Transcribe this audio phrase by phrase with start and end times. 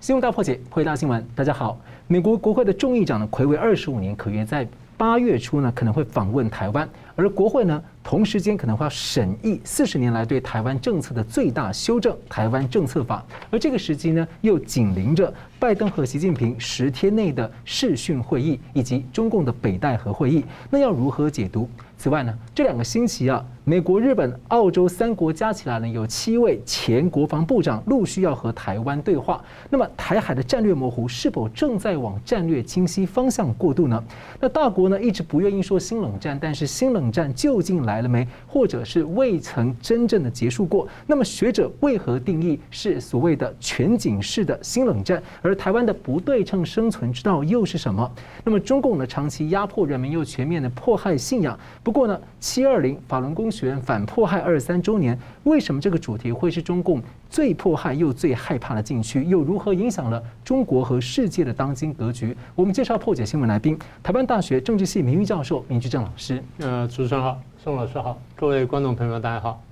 [0.00, 1.22] 新闻大破解，回答新闻。
[1.34, 21.68] 大家好，美国国会的众议长呢，睽违二十五年，可约在八月初呢，可能会访问台湾，而国会呢，同时间可能会要审议四十年来对台湾政策的最大修正——台湾政策法，而这个时机呢，又紧邻着拜登和习近平十天内的视讯会议，以及中共的北戴河会议，那要如何解读？
[21.98, 29.40] 此外呢，这两个星期啊，美国、日本、澳洲三国加起来呢，有七位前国防部长陆续要和台湾对话。
[29.70, 34.02] 那么，台海的战略模糊是否正在往战略清晰方向过渡呢？
[34.40, 38.26] 那大国呢一直不愿意说新冷战，但是新冷战究竟来了没？
[38.44, 40.88] 或者是未曾真正的结束过？
[41.06, 45.22] 那么，学者为何定义是所谓的全景式的新冷战？
[45.42, 48.10] 而台湾的不对称生存之道又是什么？
[48.42, 51.56] 那么，中共呢长期压迫人民，又全面的迫害信仰。
[51.84, 59.22] 不过呢，七二零法轮功学院反迫害二十三周年，为什么这个主题会是中共最迫害又最害怕的禁区？
[59.24, 62.34] 又如何影响了中国和世界的当今格局？
[62.54, 66.42] 我们介绍破解新闻来宾，台湾大学政治系名誉教授明居正老师。
[66.60, 69.62] 呃，主持人好，宋老师好，各位观众朋友们大家好。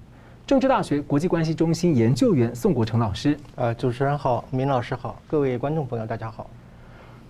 [0.46, 3.38] 政治大学国际关系中心研究员宋国成老师。
[3.54, 6.46] 呃，主持人好，明老师好，各位观众朋友大家好。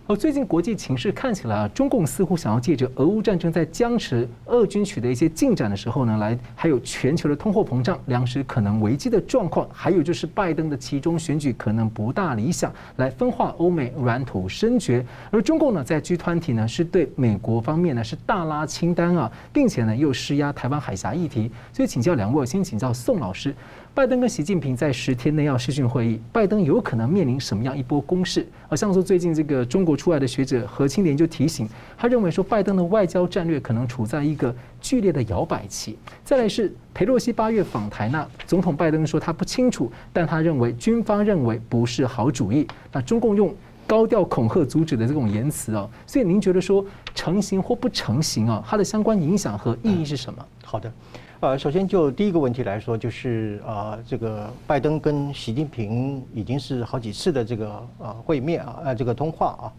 [0.08, 15.04] 而最近国际情势看起来啊，中共似乎想要借着俄乌战争在僵持、俄军取得一些进展的时候呢，来还有全球的通货膨胀、粮食可能危机的状况，还有就是拜登的其中选举可能不大理想，来分化欧美、软土深掘。
[15.30, 21.50] 而中共呢，在 G 团体呢，是对美国方面呢是大拉清单啊，并且呢又施压台湾海峡议题。
[21.70, 23.54] 所以请教两位，先请教宋老师。
[23.94, 28.46] 拜登跟习近平在十天内要视讯会议，拜登有可能面临什么样一波攻势？
[28.68, 35.98] 而像说最近这个中国出来的学者何清莲就提醒，他认为说拜登的外交战略可能处在一个剧烈的摇摆期。
[36.24, 42.68] 再来是佩洛西八月访台，那总统拜登说他不清楚，但他认为军方认为不是好主意。
[42.92, 43.52] 那中共用
[43.88, 50.44] 高调恐吓阻止的这种言辞啊，所以您觉得说成型或不成型啊，它的相关影响和意义是什么？
[50.62, 50.92] 好的。
[51.40, 57.70] 呃，首先就第一个问题来说，就是啊，这个拜登跟习近平已经是好几次的这个
[58.02, 59.72] 啊会面啊，呃，这个通话啊，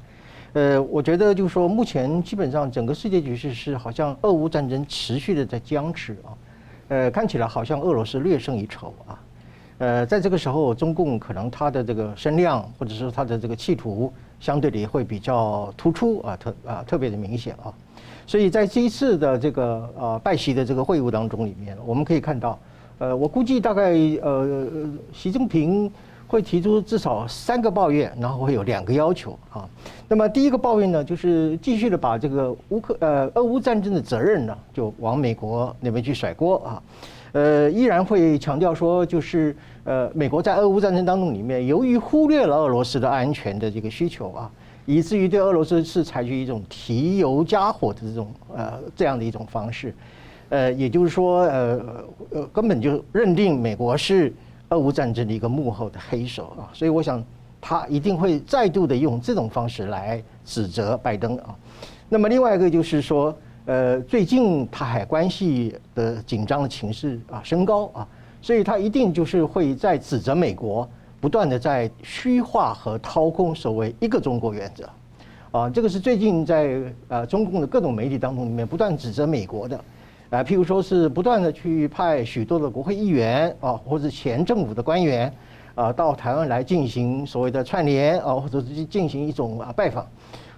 [0.54, 6.32] 呃，我觉得就是说，目前基本上整个世界局势是好像俄乌战争持续的在僵持啊，
[6.88, 9.20] 呃，看起来好像俄罗斯略胜一筹啊，
[9.80, 17.74] 呃，在这个时候，中共可能他的这个声量或者说他的这个企图相对的会比较突出啊，特啊特别的明显啊。
[18.28, 22.60] 所以在这一次的这个呃拜习的这个会晤当中里面，我们可以看到，
[23.00, 24.68] 呃，我估计大概呃
[25.14, 25.90] 习近平
[26.28, 29.68] 会提出至少三个抱怨，然后会有两个要求啊。
[30.10, 36.84] 那么第一个抱怨呢，就是继续的把这个乌克呃俄乌战争的责任呢，就往美国那边去甩锅啊。
[37.32, 44.52] 呃，依然会强调说，就是呃美国在俄乌战争当中里面，由于忽略了俄罗斯的安全的这个需求啊。
[44.86, 49.94] 以至于对俄罗斯是采取一种提油加火的这种呃这样的一种方式，
[50.50, 51.80] 呃，也就是说呃
[52.32, 54.34] 呃根本就认定美国是
[54.70, 57.24] 俄乌战争的一个幕后的黑手啊，所以我想
[57.62, 61.56] 他一定会再度的用这种方式来指责拜登啊。
[62.08, 63.38] 那么另外一个就是说，
[63.70, 68.08] 呃，最近台海关系的紧张的情势啊升高啊，
[68.42, 70.90] 所以他一定就是会在指责美国。
[71.22, 74.90] 不断的在虚化和掏空所谓一个中国原则，
[75.52, 79.78] 啊，这个是最近在呃中共的各种媒体当中里面不断指责美国的，
[80.32, 85.32] 啊，譬如说是不断的去派许多的国会议员啊，或者前政府的官员
[85.76, 90.08] 啊到台湾来进行所谓的串联啊，或者是进行一种啊拜访，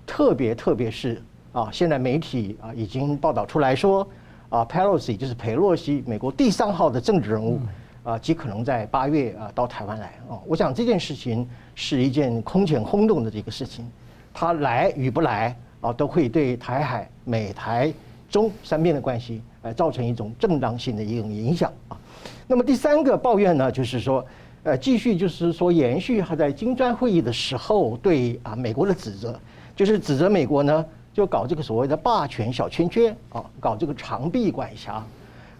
[0.06, 1.22] 特别特别是
[1.52, 4.08] 啊，现在媒体啊已经报道出来说
[4.50, 7.60] 啊，Pelosi 就是佩洛西，美国第三号的政治人物。
[8.04, 10.34] 啊，极可能在八月啊到台湾来啊！
[10.48, 13.88] 我想这件事情是一件空前轰动的这个事情，
[14.34, 17.94] 他来与不来啊，都会对台海、美台
[18.28, 21.98] 中三边的关系呃造成一种正当性的一种影响啊。
[22.48, 24.26] 那么第三个抱怨呢，就是说
[24.64, 29.40] 呃继续就是说延续他在金砖会议的时候对啊美国的指责，
[29.76, 35.04] 就是指责美国呢就搞这个所谓的霸权小圈圈啊，搞这个长臂管辖。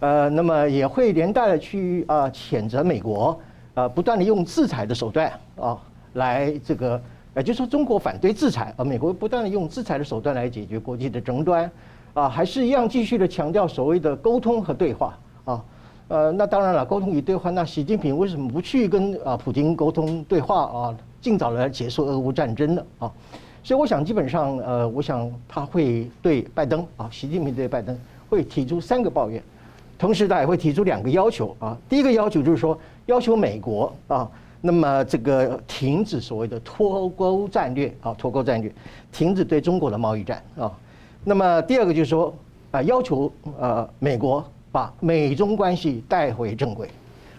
[0.00, 3.38] 呃，那么也会连带的去啊谴责美国，
[3.74, 5.78] 啊不断的用制裁的手段啊
[6.14, 7.00] 来这个，
[7.36, 11.70] 也就是说中国反对制裁，而美国不断的用制裁的手段来解决国际的争端，
[12.14, 15.64] 啊还是一样继续的强调所谓的沟通和对话啊，
[16.08, 23.12] 呃那当然了，沟通与对话，那习近平为什么不去跟啊普京沟通对话啊，尽早的来结束俄乌战争呢啊？
[23.64, 27.96] 所以我想基本上呃，我想他会对拜登啊，习近平对拜登
[28.28, 29.42] 会提出三个抱怨。
[29.98, 31.78] 同时，他也会提出两个要求啊。
[31.88, 32.76] 第一个要求就是说，
[33.06, 34.28] 要求美国啊，
[34.60, 38.72] 那么这个停止所谓的脱钩战略啊，脱钩战略，
[39.12, 40.72] 停止对中国的贸易战啊。
[41.22, 42.34] 那么第二个就是说
[42.72, 46.88] 啊，要求呃美国把美中关系带回正轨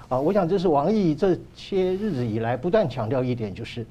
[0.08, 0.18] 啊。
[0.18, 3.86] 我想这是王毅这些日子以来不断强调一点，就是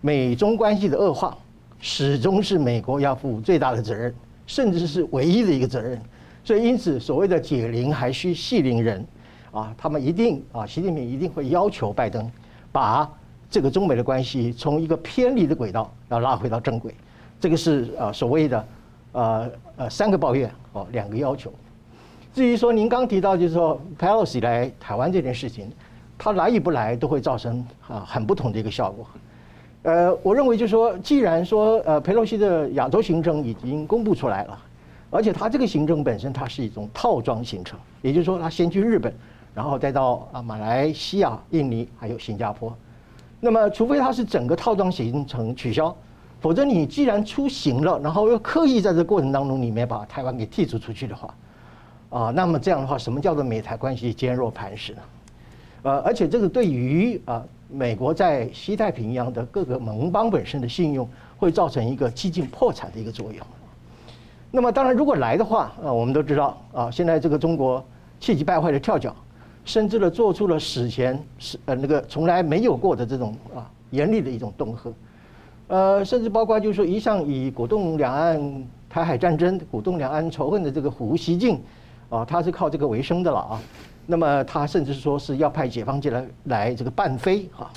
[0.00, 1.38] 美中关系的恶化
[1.80, 4.14] 始终是美国要负最大的责任，
[4.46, 6.00] 甚至是唯一的一个责任。
[6.44, 9.04] 所以因此，所谓的解铃还须系铃人。
[9.52, 12.30] 啊，他们一定啊，习近平一定会要求拜登，
[12.70, 13.10] 把
[13.50, 16.94] 这个中美的关系从一个偏离的轨道要拉回到正轨，
[17.40, 18.68] 这个是啊所谓的
[19.10, 21.52] 呃呃三个抱怨哦，两个要求。
[22.32, 25.68] 至于说您刚提到就是说佩洛西来台湾这件事情，
[26.16, 29.04] 他来与不来都会造成啊很不同的一个效果。
[29.82, 34.58] 呃，我认为就是说，既然说呃佩洛西的亚洲行程已经公布出来了，
[35.10, 39.12] 而且他这个行程本身它是一种套装行程，也就是说他先去日本。
[39.52, 42.72] 然后再到啊马来西亚、印尼还有新加坡，
[43.40, 45.94] 那么除非他是整个套装行程取消，
[46.40, 51.34] 否则你既然出行了，然后又刻意在这过程当中里面把台湾给剔除出去的话，
[52.10, 55.02] 啊，那么这样的话，什么叫做美台关系坚若磐石呢？
[55.82, 61.08] 呃，而且这个对于啊美国在西太平洋的各个盟邦本身的信用，
[61.38, 63.46] 会造成一个几近破产的一个作用。
[64.50, 67.84] 那么当然，如果来的话，啊，我们都知道啊，现在这个中国
[68.18, 69.14] 气急败坏的跳脚。
[69.62, 74.90] 甚至呢，做出了史前是呃那个从来没有过的这种啊严厉的一种恫吓，
[75.68, 81.60] 呃，甚至包括就是说一向以鼓动两岸台海战争、鼓动两岸仇恨的这个胡锡进，
[82.08, 83.60] 啊，他是靠这个为生的了啊。
[84.10, 87.70] 那么他甚至说是要派解放军来来这个伴飞啊，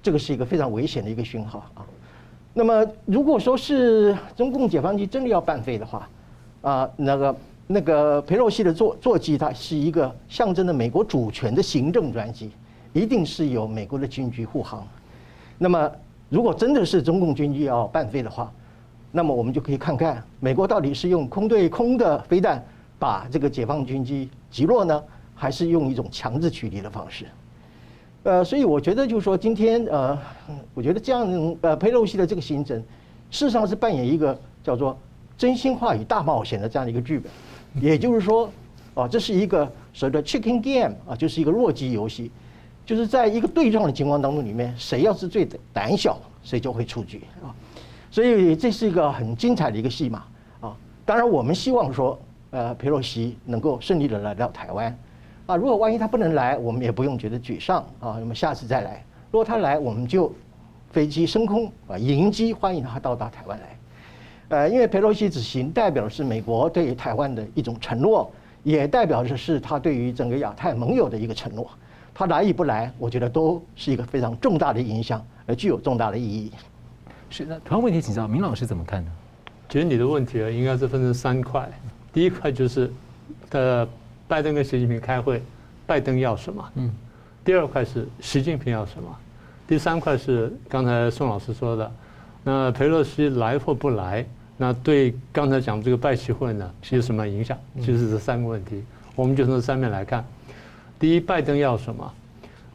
[0.00, 1.84] 这个是一个非常危险的一个讯号啊。
[2.54, 6.08] 那么如果说是中共解放军真的要伴飞的话，
[6.62, 7.36] 啊，那个。
[7.68, 12.50] 那个佩洛西的座座机，它是一个象征着美国主权的行政专机，
[12.92, 14.86] 一定是由美国的军机护航。
[15.56, 15.90] 那么，
[16.28, 18.52] 如果真的是中共军机要伴飞的话，
[19.10, 22.62] 那么我们就可以看看美国到底是用空对空的飞弹
[22.98, 25.02] 把这个解放军机击落呢，
[25.42, 27.26] 还是用一种强制驱离的方式？
[28.22, 30.16] 呃，所以我觉得就是说，今天呃，
[30.72, 32.78] 我觉得这样呃，佩洛西的这个行程，
[33.28, 34.96] 事实上是扮演一个叫做
[35.36, 37.28] 真心话与大冒险的这样的一个剧本。
[37.82, 38.48] 也就是说，
[38.94, 42.30] 啊，这是一个所谓的 chicken game 啊，就是一个弱鸡游戏，
[42.86, 47.50] 就是在一个对撞的情况当中，里面谁要是最胆小，谁就会出局啊。
[48.12, 50.22] 所以这是一个很精彩的一个戏码
[50.60, 50.76] 啊。
[51.04, 52.16] 当然，我们希望说，
[52.50, 54.96] 呃，佩洛西能够顺利的来到台湾
[55.46, 55.56] 啊。
[55.56, 58.16] 如果万一他不能来，我们也不用觉得沮丧啊。
[58.18, 60.32] 那么下次再来，如果他来，我们就
[60.90, 63.78] 飞机升空啊，迎机欢迎他到达台湾来。
[64.48, 68.30] 呃，因为佩洛西此行代表的是美国对于台湾的一种承诺，
[68.62, 71.70] 也代表的是他对于整个亚太盟友的一个承诺。
[72.14, 76.52] 他来与不来，我觉得都是一个非常重大的影响，而具有重大的意义。
[77.30, 79.10] 是那，同样问题请教明老师怎么看呢？
[79.70, 81.66] 其实你的问题啊，应该是分成三块。
[82.12, 82.92] 第一块就是，
[83.52, 83.88] 呃，
[84.32, 85.42] 拜登跟习近平开会，
[85.86, 86.66] 拜登要什么？
[86.76, 86.90] 嗯。
[87.44, 89.14] 第二块是习近平要什么？
[89.68, 91.92] 第三块是刚才宋老师说的，
[92.42, 94.24] 那裴洛西来或不来？
[94.56, 97.58] 那对刚才讲这个拜习会呢，有什么影响？
[97.78, 98.82] 其实这三个问题，
[99.14, 100.24] 我们就从三面来看。
[100.98, 102.10] 第一，拜登要什么？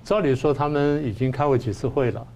[0.03, 2.27] 照理说他们已经开过几次会了，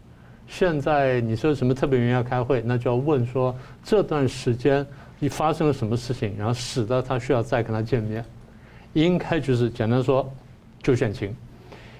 [0.47, 4.83] 现在你说什么特别原因要开会，那就要问说这段时间
[5.19, 8.25] 你发生了什么事情，然后使得他需要再跟他见面。
[8.94, 10.31] 应该就是简单说，
[10.81, 11.36] 就选情，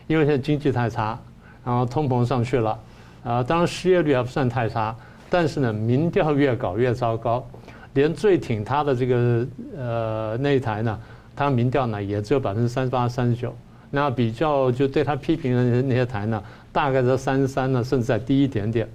[0.08, 1.20] 因为现在经济太差，
[1.64, 2.80] 然后通膨上去了，
[3.24, 4.96] 啊，当然失业率还不算太差。
[5.30, 7.48] 但是呢，民调越搞越糟糕，
[7.94, 11.00] 连最挺他的这个呃那一台呢，
[11.36, 13.56] 他民调呢也只有百分之三十八、三十九。
[13.90, 18.88] 那比较就对他批评的那些台呢，大概在三十三呢，甚至再低一点点。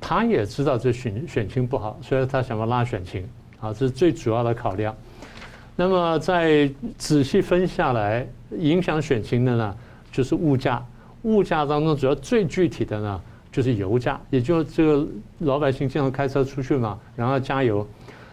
[0.00, 3.28] 他也知道这选选情不好，所以他想要拉选情
[3.60, 4.92] 啊，这是最主要的考量。
[5.76, 8.26] 那么再仔细分下来，
[8.58, 9.76] 影响选情的呢，
[10.12, 10.84] 就是物价。
[11.22, 13.20] 物价当中主要最具体的呢。
[13.52, 15.04] 就是油价，也就这个
[15.40, 17.84] 老百姓经常开车出去嘛，然后加油。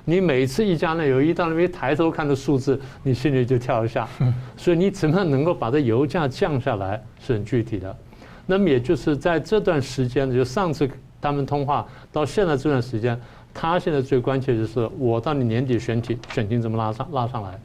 [0.05, 4.07] 你每次一加那油，一到那边抬头看的数字，你心里就跳一下。
[4.55, 7.97] 所以你怎么能够把这油价降下来，是很具体的。
[8.45, 10.87] 那么也就是在这段时间，就上次
[11.19, 13.19] 他们通话到现在这段时间，
[13.59, 17.59] 他现在最关切就是我到你年底选举选情怎么拉上拉上来。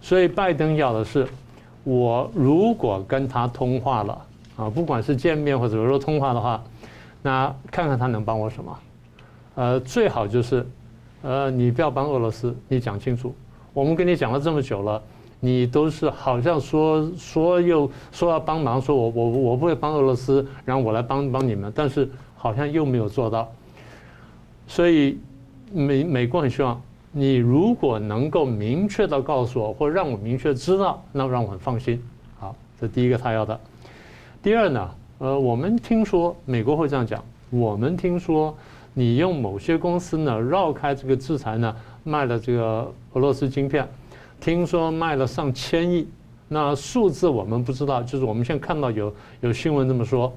[0.00, 1.26] 所以拜登要的是，
[1.84, 4.26] 我如果跟他通话了。
[4.56, 6.62] 啊，不管是见面或者说通话的话，
[7.22, 8.78] 那看看他能帮我什么？
[9.56, 10.64] 呃，最好就是，
[11.22, 13.34] 呃，你不要帮俄罗斯，你讲清楚。
[13.72, 15.02] 我们跟你讲了这么久了，
[15.40, 23.50] 你都是好像说说又说要帮忙，说我我我不会帮俄罗斯，然后我来帮帮你们，但是好像又没有做到。
[24.66, 25.18] 所以
[25.72, 26.80] 美美国很希望
[27.12, 32.02] 你如果能够明确的告诉我，或让我明确知道，那让我很放心。
[32.38, 33.58] 好，这第一个他要的。
[34.42, 38.54] 第二呢，呃，我们听说美国会这样讲，我们听说
[38.92, 43.88] 你用某些公司呢绕开这个制裁呢，卖了这个俄罗斯晶片，
[44.40, 46.06] 听说卖了上千亿，
[46.48, 50.32] 那数字我们不知道，就是我们现在看到有有新闻这么说，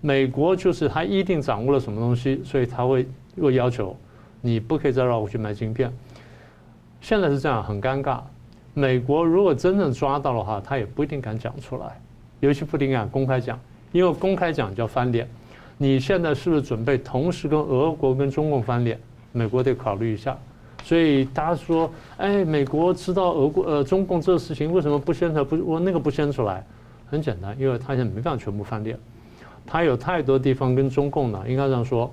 [0.00, 3.06] 美国就是他一定掌握了什么东西，所以他会
[3.42, 3.96] 会要求
[4.40, 5.92] 你不可以再绕过去卖晶片。
[7.00, 8.20] 现在是这样，很尴尬。
[8.72, 12.00] 美国如果真正抓到的话，他也不一定敢讲出来。
[12.40, 13.58] 尤其不敢公开讲，
[13.92, 15.28] 因为公开讲叫翻脸。
[15.78, 18.98] 你现在是不是准备同时跟俄国跟中共翻脸？
[19.32, 20.36] 美国得考虑一下。
[20.82, 25.44] 所以大家说，哎，美国知道俄国呃中共这个事情，为什么不先出来？
[25.44, 26.64] 不，我那个不先出来？
[27.06, 28.98] 很简单，因为他现在没办法全部翻脸。
[29.66, 32.12] 他有太多地方跟中共呢，应该这样说，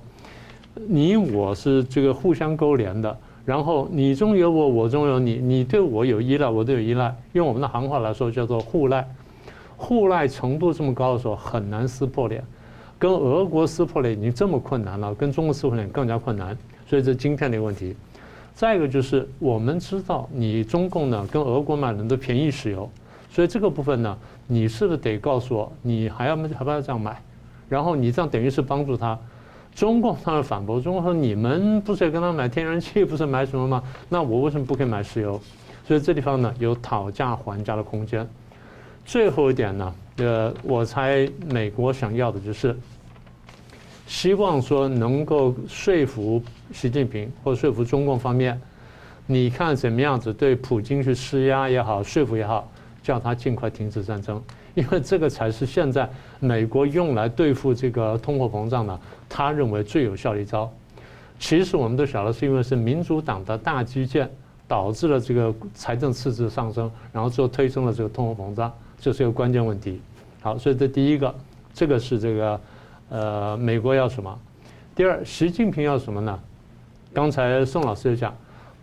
[0.73, 9.07] 你我是这个互相勾连的，然后你中有我，我中有你，你对我有依赖，我对有依赖，用我们的行话来说叫做互赖。
[9.75, 12.43] 互赖程度这么高的时候，很难撕破脸。
[12.97, 16.55] 跟俄国撕破脸已经这么困难了，跟中国撕破脸更加困难。
[16.87, 17.95] 所以这今天的一个问题。
[18.53, 22.87] 再一个就是，我们知道你中共呢跟俄国买很多便宜石油，
[23.29, 27.19] 所以这个部分呢，你是不是得告诉我，你还要还不要这样买？
[27.67, 29.17] 然后你这样等于是帮助他。
[29.73, 33.81] 中共当然反驳，中共说你们不是也跟他买天然气，不是买什么吗？
[34.09, 35.39] 那我为什么不可以买石油？
[35.87, 38.27] 所以这地方呢有讨价还价的空间。
[39.03, 42.77] 最后一点呢，呃，我猜美国想要的就是
[44.05, 48.61] 希望说能够说服习近平或说服中共方面，
[49.25, 52.69] 你看怎么样子对普京去施压也好，说服也好，
[53.01, 54.41] 叫他尽快停止战争，
[54.73, 56.09] 因为这个才是现在
[56.39, 60.71] 美国用来对付这个通货膨胀呢，他认为最有效的一招。
[61.39, 64.29] 其实我们都晓得，是因为是民主党的大基建
[64.67, 68.71] 导致了这个财政赤字上升，然后最后推升了这个通货膨胀。
[68.99, 69.99] 这是一个关键问题。
[70.41, 71.33] 好，所以这第一个，
[71.73, 72.61] 这个是这个，
[73.09, 74.39] 呃，美国要什么？
[74.95, 76.39] 第二，习近平要什么呢？
[77.11, 78.31] 刚才宋老师也讲，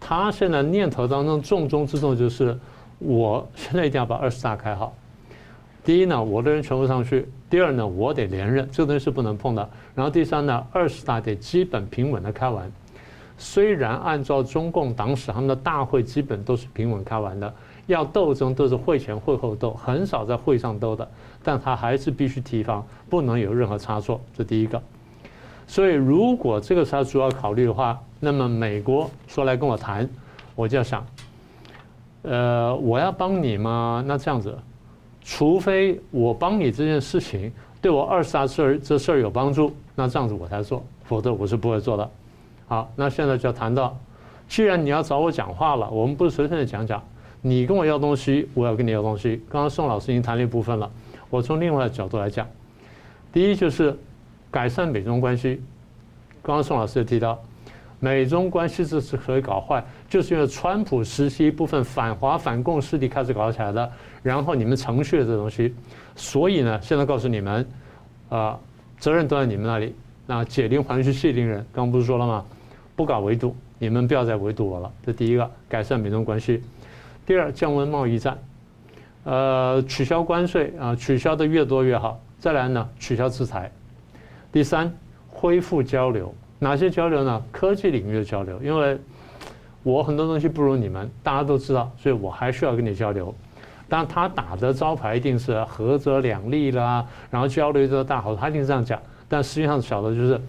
[0.01, 2.59] 他现在念头当中重中之重就是，
[2.99, 4.93] 我现在一定要把二十大开好。
[5.89, 9.71] 第一呢，我的人全部上去；第二呢，我得连任，这个东西是不能碰的。
[9.95, 12.71] 然后第三呢，二十大得基本平稳的开完。
[13.39, 17.51] 虽然按照中共党史，他们的大会基本都是平稳开完的。
[17.87, 21.09] 要斗争都是会前会后斗，很少在会上斗的，
[21.43, 24.83] 但他还是必须提防，不能有任何差错，这第一个。
[25.67, 30.07] 所以如果这个是他主要考虑的话，那么美国说来跟我谈，
[30.55, 31.03] 我就要想，
[32.25, 34.05] 呃，我要帮你吗？
[34.07, 34.55] 那这样子，
[35.31, 42.11] 除非我帮你这件事情对我二十大事儿这事儿有帮助，那这样子我才做，否则我是不会做的。
[42.67, 43.95] 好，那现在就要谈到，
[44.49, 47.03] 既然你要找我讲话了，我们不是随便的讲讲。
[47.43, 49.37] 你跟我要东西，我要跟你要东西。
[49.51, 50.91] 刚刚宋老师已经谈了一部分了，
[51.29, 52.47] 我从另外的角度来讲，
[53.31, 53.95] 第一就是
[54.51, 55.61] 改善美中关系。
[56.43, 57.39] 刚刚宋老师也提到，
[58.01, 63.91] 美中关系之所以搞坏，就是因为川普时期部分反华反共势力开始搞起来的，
[64.23, 65.75] 然后你们程序的这东西，
[66.15, 67.67] 所以呢，现在告诉你们，
[68.29, 68.59] 啊，
[68.99, 69.95] 责任都在你们那里。
[70.27, 72.45] 那解铃还须系铃人，刚不是说了吗？
[72.95, 74.93] 不搞围堵，你们不要再围堵我了。
[75.05, 76.63] 这第一个，改善美中关系。
[77.25, 78.39] 第二，降温贸易战，
[79.25, 82.21] 呃，取消关税啊，取消的越多越好。
[82.39, 83.73] 再来呢，取消制裁。
[84.53, 84.93] 第三，
[85.31, 86.35] 恢复交流。
[86.59, 87.43] 哪些交流呢？
[87.53, 88.99] 科技领域的交流，因为
[89.83, 93.35] 我很多东西不如你们，大家都知道，所以我还需要跟你交流。
[93.89, 99.01] 但，他打的招牌一定是合则两利啦，然后交流的大好，他一定这样讲。
[99.29, 100.41] 但实际上晓得就是，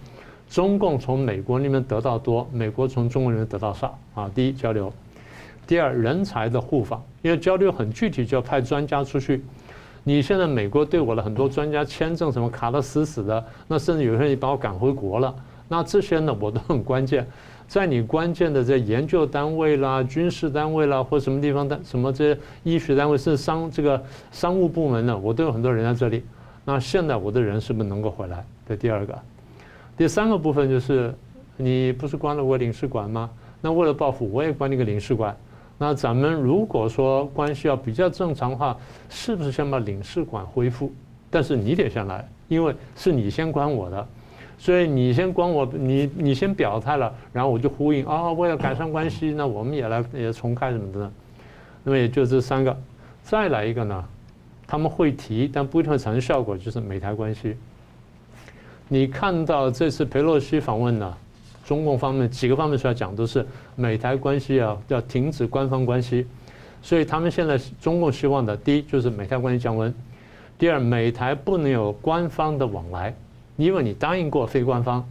[0.48, 4.30] 中共从美国那边得到多，美国从中国那边得到少啊。
[4.34, 4.92] 第一，交流。
[5.66, 9.42] 第二，人才的互访，因为交流很具体，就要派专家出去。
[10.02, 15.34] 你现在美国对我的很多专家签证什么卡得死死的，那甚至有些人把我赶回国了。
[15.72, 17.24] 那这些呢，我都很关键，
[17.68, 26.24] 在你关键的在研究单位啦、军事单位啦，或什么地方的什么这些医学单位，是商这个商务部门呢，我都有很多人在这里。
[26.64, 28.44] 那现在我的人是不是能够回来？
[28.68, 29.16] 这第二个，
[29.96, 31.14] 第三个部分就是，
[31.56, 33.30] 你不是关了我领事馆吗？
[33.60, 35.36] 那为了报复，我也关了一个领事馆。
[35.78, 38.76] 那咱们如果说关系要比较正常的话，
[39.08, 40.92] 是不是先把领事馆恢复？
[41.30, 44.08] 但是你得先来，因为是你先关我的，
[44.60, 51.10] 所以你先关我，你你先表态了，然后我就呼应啊，为了改善关系，那我们也来也重开什么的。
[51.82, 52.78] 那么也就这三个，
[53.22, 54.04] 再来一个呢，
[54.66, 57.56] 他们会提，但不一定会产生效果，就是美台关系。
[58.86, 61.16] 你看到这次佩洛西访问呢，
[61.64, 66.26] 中共方面几个方面出来讲，都是美台关系啊要停止官方关系，
[66.82, 69.94] 所以他们现在中共希望的，第一就是美台关系降温，
[70.58, 73.14] 第二美台不能有官方的往来，
[73.64, 75.04] 因为你答应过非官方。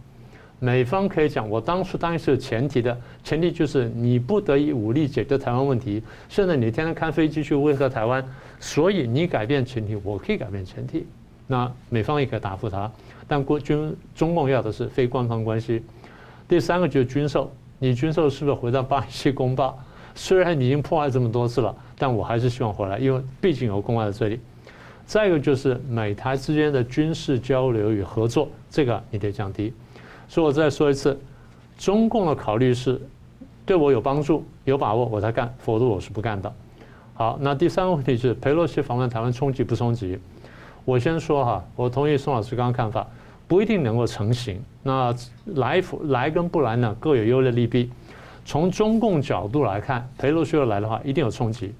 [0.62, 6.02] 美方可以讲，我当初答应是有前提的，前提就是你不得以武力解决台湾问题。
[6.28, 8.22] 现在你天天开飞机去威吓台湾，
[8.58, 11.06] 所以你改变前提，我可以改变前提。
[11.46, 12.92] 那美方也可以答复他，
[13.26, 15.82] 但国军中共要的是非官方关系。
[16.46, 19.78] 第三个就是军售，你军售是不是回到巴西公报？
[20.14, 24.38] 虽然已经破坏这么多次了，但我还是希望回来，因为毕竟有公报在这里。
[25.10, 29.74] 再一个就是美台之间的军事交流与合作，这个你得降低。
[30.28, 31.18] 所以我再说一次，
[31.76, 33.02] 中共的考虑是
[33.66, 36.54] 对我有帮助、有把握我才干，否则我是不干的。
[37.14, 40.16] 好，那第三个问题是裴洛西访问台湾冲击不冲击？
[40.84, 43.04] 我先说哈，我同意宋老师刚刚看法，
[43.48, 44.62] 不一定能够成行。
[44.84, 45.12] 那
[45.56, 47.90] 来来跟不来呢，各有优劣利弊。
[48.44, 51.74] 从中共角度来看，裴洛西要来的话，一定有冲击，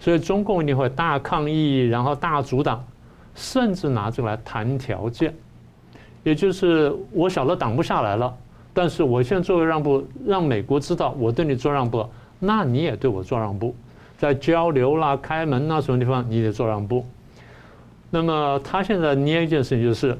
[0.00, 2.84] 所以中共一定会大抗议，然后大阻挡，
[3.34, 5.32] 甚至拿这个来谈条件。
[6.24, 8.34] 也就是我晓得挡不下来了，
[8.74, 12.06] 但是我现在做为让步，让美国知道我对你做让步，
[12.38, 13.74] 那你也对我做让步，
[14.18, 17.04] 在交流啦、开门啦什么地方你得做让步。
[18.10, 20.18] 那么他现在捏一件事情就是，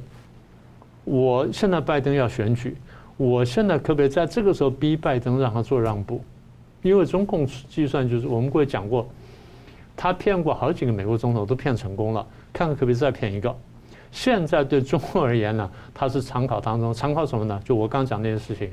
[1.05, 2.77] 我现在拜登要选举，
[3.17, 6.23] 我现在可不可以在这个时候逼拜登让他做让步？
[6.83, 9.07] 因为中共计算就是我们过去讲过，
[10.03, 13.55] 他骗过好几个美国总统都骗成功了，看看可不可以再骗一个。
[14.11, 17.61] 现在对中国而言呢，他是常考当中，常考什么呢？
[17.67, 18.71] 就我刚讲那件事情，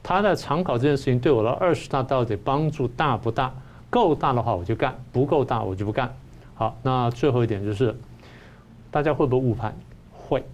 [0.00, 3.52] 他在常考这件事情对我的二十大到底帮助大不大？
[3.90, 6.14] 够大的话我就干，不够大我就不干。
[6.54, 7.92] 好，那最后一点就是，
[8.92, 9.76] 大家会不会误判？
[10.12, 10.44] 会。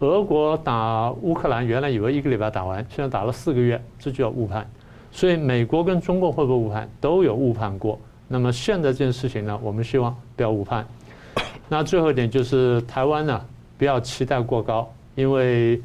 [0.00, 4.70] 俄国打乌克兰，原来以为一个礼拜打完，现在打了四个月，这就叫误判。
[5.10, 6.86] 所以美国跟中国会不会误判？
[7.00, 7.98] 都有误判过。
[8.34, 10.84] 那么现在这件事情呢，我们希望不要误判。
[11.70, 13.40] 那最后一点就是台湾呢，
[13.78, 15.80] 不要期待过高，因为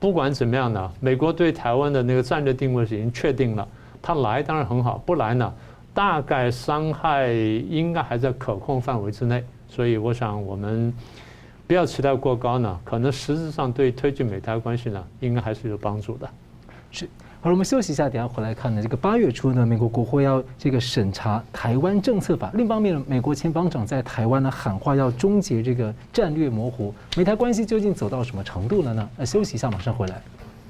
[0.00, 3.68] 不管怎么样呢，美国对台湾的那个战略定位是已经确定了。
[4.02, 5.54] 他来当然很好，不来呢，
[5.94, 9.44] 大概伤害应该还在可控范围之内。
[9.68, 10.92] 所以我想我们
[11.68, 16.28] 不要期待过高呢，可能实质上对推进美台关系呢，应该还是有帮助的。
[16.90, 17.08] 是。
[17.42, 18.82] 好了，我们休息一下，等下回来看呢。
[18.82, 22.50] 这个八月初呢，美国国会要这个审查台湾政策法。
[22.52, 29.08] 另一方面呢，美国前防长在台湾呢喊话要终结这个战略模糊，美台关系究竟走到什么程度了呢？
[29.16, 30.20] 那休息一下，马上回来。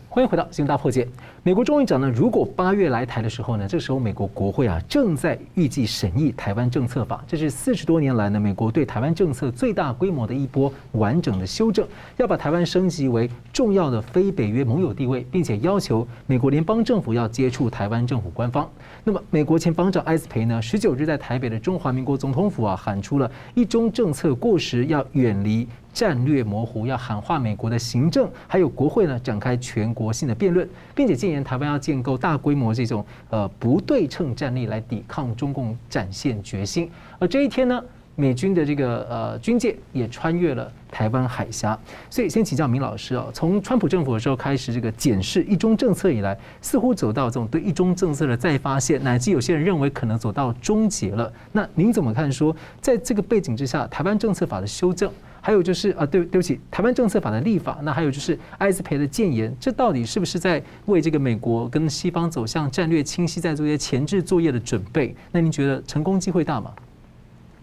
[0.09, 1.05] 欢迎回到《新闻大破解》。
[1.43, 18.69] 美国众议长呢，如果八月来台的时候呢，这时候美国国会啊正在预计审议台湾政策法，这是四十多年来呢美国对台湾政策最大规模的一波完整的修正，要把台湾升级为重要的非北约盟友地位，并且要求美国联邦政府要接触台湾政府官方。
[19.03, 25.67] 那么，美国前防长埃斯培呢，十九日在台北的中华民国总统府啊喊出了一中政策过时，要远离。
[25.93, 36.91] 战略模糊，要喊话美国的行政还有国会呢，展开全国性的辩论，并且建年台湾要建构大规模这种呃不对称战力来抵抗中共，展现决心。
[37.19, 37.83] 而这一天呢，
[38.17, 41.79] 美军的这个呃军舰也穿越了台湾海峡。
[42.11, 51.33] 所以，先请教明老师啊，从川普政府的时候开始这个检视一中政策以来，似乎走到这种对一中政策的再发现，乃至有些人认为可能走到终结了。
[51.53, 52.31] 那您怎么看？
[52.31, 55.11] 说在这个背景之下，台湾政策法的修正？
[55.41, 65.15] 还有就是啊，对对不起，台湾政策法的立法，那还有就是艾斯培的建言，这到底是不是在为这个美国跟西方走向战略清晰，在做一些前置作业的准备？
[65.33, 66.73] 那您觉得成功机会大吗？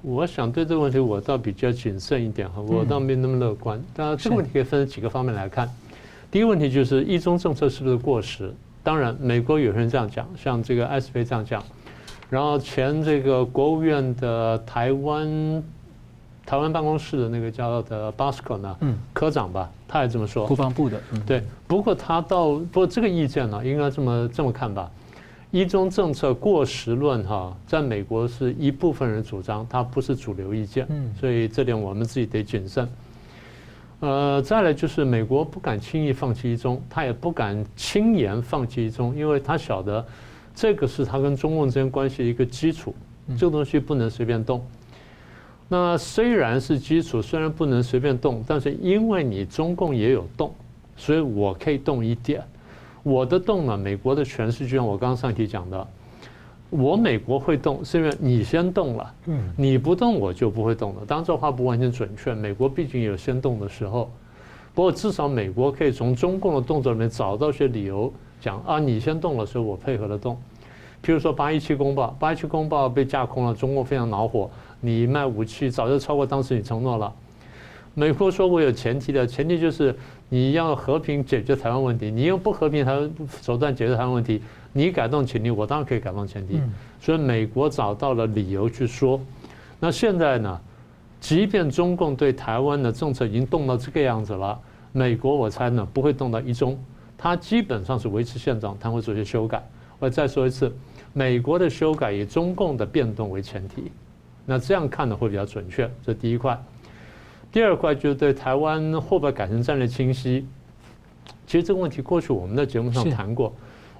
[0.01, 3.81] 我想对这个问题，我倒比较谨慎一点哈，我倒没那么乐观。
[3.93, 5.69] 当然，这个问题可以分几个方面来看。
[6.31, 8.53] 第一个问题就是一中政策是不是过时？
[8.83, 11.63] 当然，美国有人这样讲，像这个艾斯培这样讲，
[12.29, 15.63] 然后前这个国务院的台湾。
[16.47, 20.47] 台湾办公室的那个叫的 Bosco 呢，嗯，科长吧，他也这么说。
[20.47, 21.43] 国防部的，嗯、对。
[21.67, 24.89] 不过他倒不过这个意见呢，应该这么这么看吧。
[25.51, 30.85] 一中政策过时论哈，在美国是一部分人主张，它不是主流意见。
[30.89, 32.87] 嗯，所以这点我们自己得谨慎。
[33.99, 40.05] 呃，再来就是美国不敢轻易放弃一中，他也不敢轻言放弃一中，因为他晓得
[40.55, 42.95] 这个是他跟中共之间关系的一个基础，
[43.37, 44.65] 这个东西不能随便动。
[45.69, 50.53] 那虽然是基础，虽然不能随便动，但是因为你中共也有动，
[50.95, 52.41] 所以我可以动一点。
[53.03, 55.87] 我的动呢，美国的诠释就像我刚刚上题讲的，
[56.69, 59.13] 我美国会动，是因为你先动了，
[59.55, 61.01] 你不动我就不会动了。
[61.07, 64.09] 当然这话不完全准确，美国毕竟有先动的时候。
[64.73, 70.37] 不过至少美国可以从中共的动作里面找到些理由，讲啊，你先动了，所以我配合的动。
[71.07, 77.13] 譬如说八一七公报，八一七公报被架空了，中共非常恼火，你卖武器早就超过当时你承诺了。
[77.93, 83.09] 美国说我有前提的，前提就是你要和平解决台湾问题，你用不和平台湾
[83.41, 84.41] 手段解决台湾问题。
[84.73, 86.59] 你改动前提，我当然可以改动前提。
[86.99, 89.17] 所以美国找到了理由去说。
[89.79, 90.59] 那现在呢？
[91.21, 94.59] 即便中共对台湾的政策已经动到这个样子了，
[94.91, 96.77] 美国我猜呢不会动到一中，
[97.17, 99.65] 它基本上是维持现状，它会做些修改。
[99.99, 100.71] 我再说一次，
[101.17, 103.91] 美国的修改以中共的变动为前提。
[104.45, 105.89] 那这样看呢会比较准确。
[106.05, 106.55] 这第一块。
[107.51, 110.45] 第二块就是对台湾会不会改成战略清晰？
[111.47, 113.51] 其实这个问题过去我们在节目上谈过。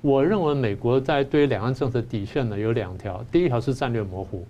[0.01, 4.45] 我认为美国在对两岸政策底线呢有两条，第一条是战略模糊，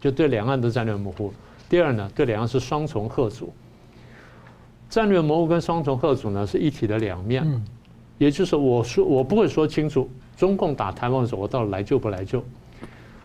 [0.00, 1.30] 就对两岸的战略模糊；
[1.68, 3.52] 第二呢，对两岸是双重贺阻。
[4.88, 7.44] 战略模糊跟双重贺阻呢是一体的两面，
[8.16, 12.40] 也就是我说我不会说清楚，中共打台湾的时候，我到底来救不来救？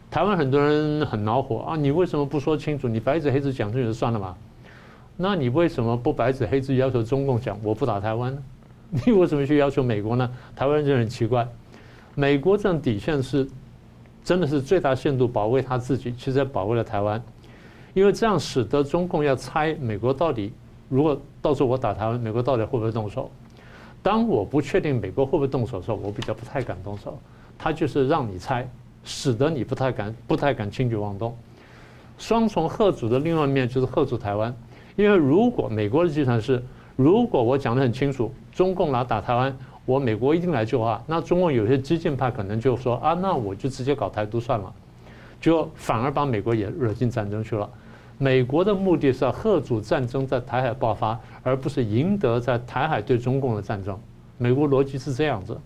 [0.10, 2.88] 台湾很多人很恼火啊，你为什么不说清楚？
[2.88, 4.36] 你白纸黑字讲出去就算了嘛？
[5.16, 8.42] 那你为什么不白纸黑字要求中共讲我不打台湾呢？
[9.06, 10.28] 你为什么去要求美国呢？
[10.56, 11.48] 台湾人就很奇怪。
[12.16, 13.48] 美国这种底线是，
[14.24, 17.22] 真的是最大限度保卫他自己，其实也保卫了台湾。
[17.94, 20.52] 因为这样使得中共要猜美国到底，
[20.90, 23.30] 如果到时候我打台湾，美国到底会不会动手？
[24.04, 27.18] 当我不确定美国会不会动手的时候，我比较不太敢动手。
[27.58, 28.70] 他就是让你猜，
[29.04, 31.36] 使得你不太敢、不太敢轻举妄动。
[32.18, 34.54] 双重吓阻的另外一面就是吓阻台湾，
[34.96, 36.62] 因为如果美国的计算是，
[36.96, 38.32] 如果我讲得很清楚。
[38.52, 41.02] 中共来打台湾，我美国一定来救啊！
[41.08, 44.72] 那中共有些激进派可能就说啊，那我就直接搞台独算了，
[45.42, 47.68] 就反而把美国也惹进战争去了。
[48.24, 54.00] 美国的目的是要遏阻战争在台海爆发，而不是赢得在台海对中共的战争。
[54.38, 55.60] 美国逻辑是这样子。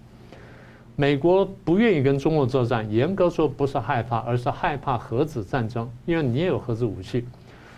[0.96, 7.24] 美国不愿意跟中共作战，严格说不是害怕，而是害怕核子战争，因为你也有核子武器，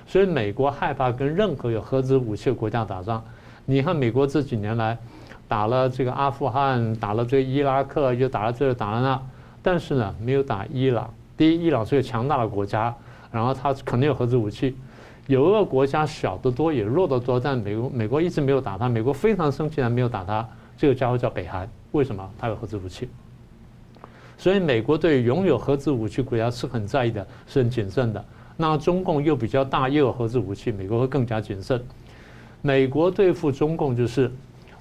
[0.08, 3.22] 所以美国害怕跟任何有核子武器的国家打仗。
[3.66, 4.98] 你看，美国这几年来
[5.50, 9.22] 打了这个阿富汗，打了这个伊拉克，又打了这个打了那，
[9.62, 11.14] 但是呢，没有打伊朗。
[11.36, 12.96] 第一，伊朗是个强大的国家，
[13.32, 14.76] 然后它肯定有核子武器。
[15.28, 18.90] 有一个国家小得多，也弱得多，但美国美国一直没有打它。
[18.90, 20.48] 美国非常生气，还没有打它。
[20.76, 22.28] 这个家伙叫北韩，为什么？
[22.40, 23.08] 它有核子武器。
[24.38, 28.26] 所以，美国对拥有核子武器国家是很在意的，是很谨慎的。
[28.58, 31.84] 那中共又比较大，又有核子武器，美国会更加谨慎。
[32.62, 34.32] 美国对付中共就是，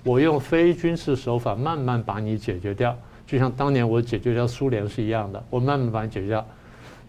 [0.03, 6.47] 我用非军事手法慢慢把你解决掉，就像当年我解决掉苏联是一样的，我慢慢把你解决掉。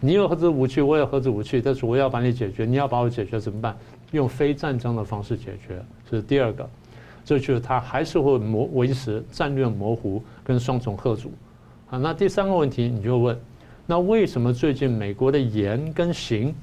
[0.02, 3.76] 你有核子武器，我有核子武器，但是我要把你解决，你要把我解决怎么办？
[4.12, 6.68] 用非战争的方式解决，这是第二个。
[7.26, 11.32] 这就是他还是会模维持战略模糊跟双重吓阻。
[11.90, 13.38] 啊，那第三个问题你就问，
[13.86, 16.56] 那为什么最近美国的言跟行？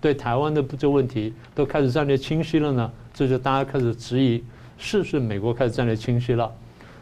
[0.00, 4.42] 对台湾的这个问题都开始战略清晰了呢，这就大家开始质疑，
[4.78, 6.50] 是不是美国开始战略清晰了？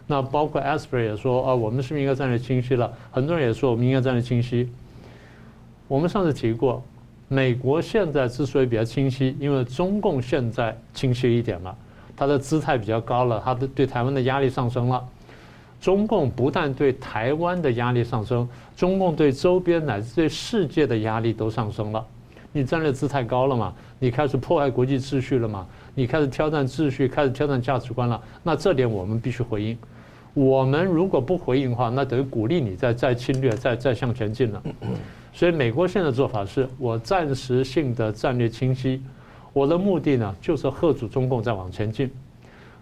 [0.07, 2.93] 那包括 Asper 也说啊，我们是不是应该战略清晰了？
[3.11, 4.69] 很多人也说我们应该战略清晰。
[5.89, 6.83] 我们上次提过，
[7.29, 11.75] 美国现在之所以比较清晰，因为中共现在清晰一点了，
[12.15, 15.03] 它的姿态比较高了，它的对台湾的压力上升了。
[15.81, 18.47] 中共不但对台湾的压力上升，
[18.77, 22.05] 中共对周边乃至对世界的压力都上升了。
[22.53, 23.73] 你战略姿态高了嘛？
[23.99, 25.67] 你开始破坏国际秩序了嘛？
[25.95, 28.21] 你开始挑战秩序，开始挑战价值观了。
[28.43, 29.79] 那这点我们必须回应。
[30.35, 34.63] 我们如果不回应的话，那等于鼓励你再再侵略，再再向前进了。
[35.39, 39.01] 所以美国现在的做法是我暂时性的战略清晰，
[39.53, 42.11] 我的目的呢就是吓阻中共再往前进。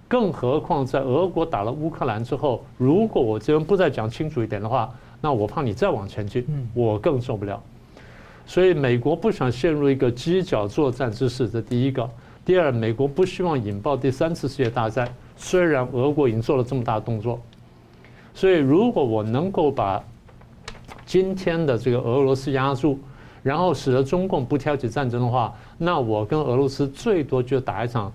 [0.09, 4.90] 更何况在俄国打了乌克兰之后，如果我这边不再讲清楚一点的话，
[5.21, 7.62] 那我怕你再往前进，我更受不了。
[8.47, 12.09] 所以美国不想陷入一个犄角作战之势，这第一个。
[12.42, 15.14] 第二，美国不希望引爆第三次世界大战。
[15.37, 17.38] 虽然俄国已经做了这么大的动作，
[18.33, 20.03] 所以如果我能够把
[21.07, 22.99] 今天的这个俄罗斯压住，
[23.42, 28.12] 然后使得中共不挑起战争的话，那我跟俄罗斯最多就打一场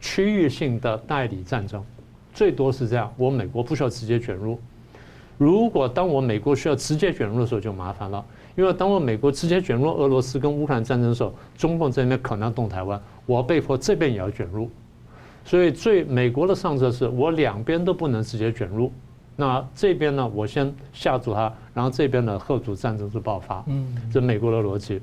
[0.00, 1.84] 区域性的代理战争，
[2.32, 3.12] 最多是这样。
[3.18, 4.58] 我美国不需要直接卷入。
[5.36, 8.24] 如果当我美国需要直接卷入的时候，就麻烦了。
[8.56, 14.68] 因为当我美国直接卷入俄罗斯跟乌克兰战争的时候，中共这边可能要动台湾，我被迫这边也要卷入，
[15.44, 18.92] 所以最美国的上策是我两边都不能直接卷入，
[19.40, 23.64] 那这边呢，我先吓住他，然后这边呢，后主战争就爆发。
[23.68, 25.00] 嗯，这美国的逻辑。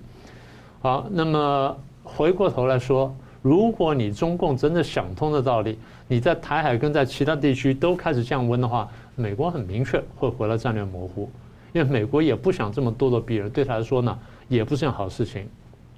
[0.80, 11.28] 好，那么回过头来说，如果你中共真的想通的道理，你在台海跟在其他地区都开始降温的话，美国很明确会回来战略模糊，
[11.74, 14.16] 因为美国也不想这么咄咄逼人，对他来说呢，
[14.48, 15.48] 也不是件好事情。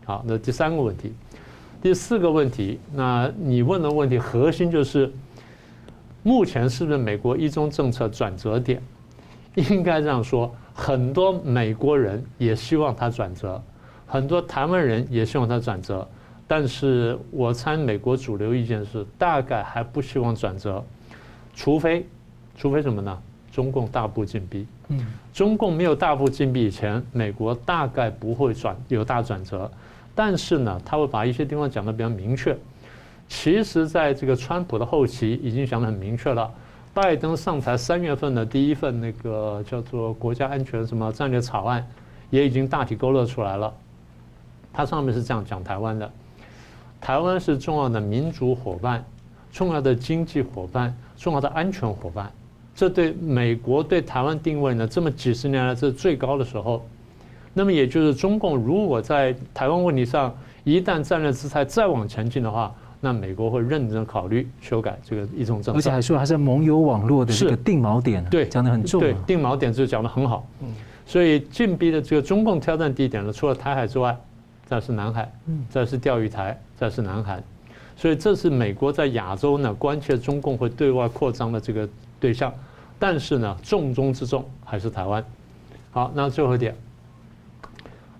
[0.05, 1.11] 好，那第三个问题，
[1.81, 5.11] 第四个问题，那你问的问题核心就是，
[6.23, 8.81] 目前是不是美国一中政策转折点？
[9.55, 13.61] 应该这样说，很多美国人也希望它转折，
[14.05, 16.07] 很多台湾人也希望它转折，
[16.47, 20.83] 但是我猜美国主流意见是，大概还不希望转折，
[21.53, 22.05] 除非，
[22.55, 23.17] 除非什么呢？
[23.51, 24.65] 中共大步进逼。
[24.89, 29.69] 嗯，中共没有大步进逼以前，美国大概不会转有大转折。
[30.13, 32.55] 但是呢，他会把一些地方讲得比较明确。
[33.29, 36.51] 其实，在这个川普的后期，已经讲得很明确了。
[36.93, 41.87] 拜登上台三月份的第一份那个叫做国家安全什么战略草案，
[42.31, 43.71] 也已经大体勾勒出来了。
[44.73, 46.11] 它上面是这样讲台湾的：
[46.99, 49.05] 台湾是重要的民主伙伴、
[49.51, 52.29] 重要的经济伙伴、重要的安全伙伴。
[52.73, 56.83] 这对美国对台湾定位呢，这么几十年来这是最高的时候。
[57.53, 65.79] 那么也就是中共如果在台湾问题上一旦战略姿态再往前进的话，那美国会认真考虑修改这个一中政策。
[65.79, 68.99] 而且还说还是盟友网络的这个定锚点，对，讲得很重。
[68.99, 70.45] 对，定锚点就讲得很好。
[70.61, 70.73] 嗯，
[71.05, 74.17] 所以进逼的这个中共挑战地点呢，除了台海之外，
[74.65, 75.31] 再是南海，
[75.69, 77.41] 再是钓鱼台，再是南海。
[77.95, 81.87] 所以这是美国在亚洲呢关切中共会对外扩张的这个
[82.19, 82.53] 对象。
[82.97, 85.23] 但是呢，重中之重还是台湾。
[85.91, 86.75] 好，那最后一点。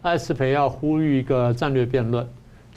[0.01, 2.25] 艾斯培要呼吁一个战略辩论，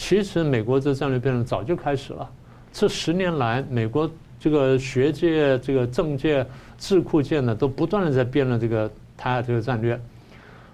[0.02, 2.28] 其实美国这战略辩论早就开始了。
[2.72, 6.44] 这十年来，美国这个学界、这个政界、
[6.76, 9.98] 智库界呢，都不断的在辩论这个台海这个战略。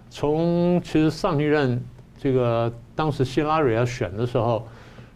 [0.09, 1.79] 从其实上一任
[2.19, 4.67] 这个当时希拉里要选的时候，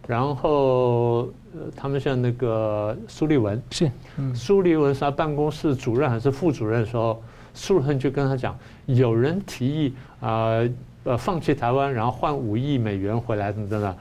[0.06, 1.30] 然后
[1.74, 3.90] 他们像那个苏利文是，
[4.34, 7.22] 苏利文是他办公室主任还是副主任的时候，
[7.54, 10.28] 苏利文就跟他讲，有人提议啊。
[10.28, 10.70] 呃
[11.04, 13.96] 呃，放弃台湾，然后换五亿美元回来，等等的。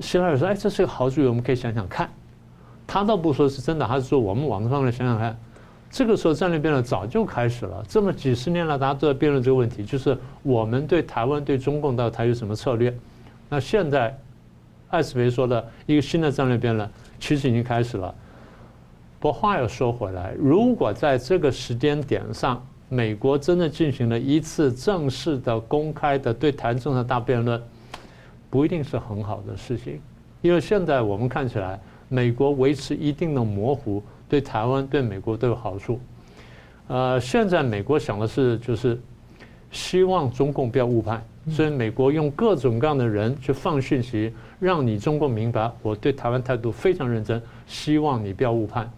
[0.00, 2.08] 希拉里说：“哎，这是个好主意，我们可以想想看。”
[2.86, 5.36] 他倒不说是真的，他是说我们往上来想想看。
[5.90, 12.92] 这个时候战略辩论早就开始了，这么几十年来大家都在辩论这个问题，就是我们对台湾、对中共到底有什么策略。
[13.48, 14.16] 那现在
[14.90, 16.88] 艾斯培说的一个新的战略辩论，
[17.20, 18.12] 其实已经开始了。
[19.20, 22.60] 不过话又说回来，如果在这个时间点上，
[22.94, 27.60] 美国真的进行了一次正式的、公开的对台政策大辩论，
[28.48, 30.00] 不一定是很好的事情，
[30.40, 35.98] 因为现在我们看起来，美国维持一定的模糊，对台湾、对美国都有好处。
[36.86, 38.96] 呃，现在美国想的是，就是
[39.72, 48.88] 希望中共不要误判，所以美国用各种各样的人去放讯息，让你中共明白我对台湾态度非常认真，希望你不要误判。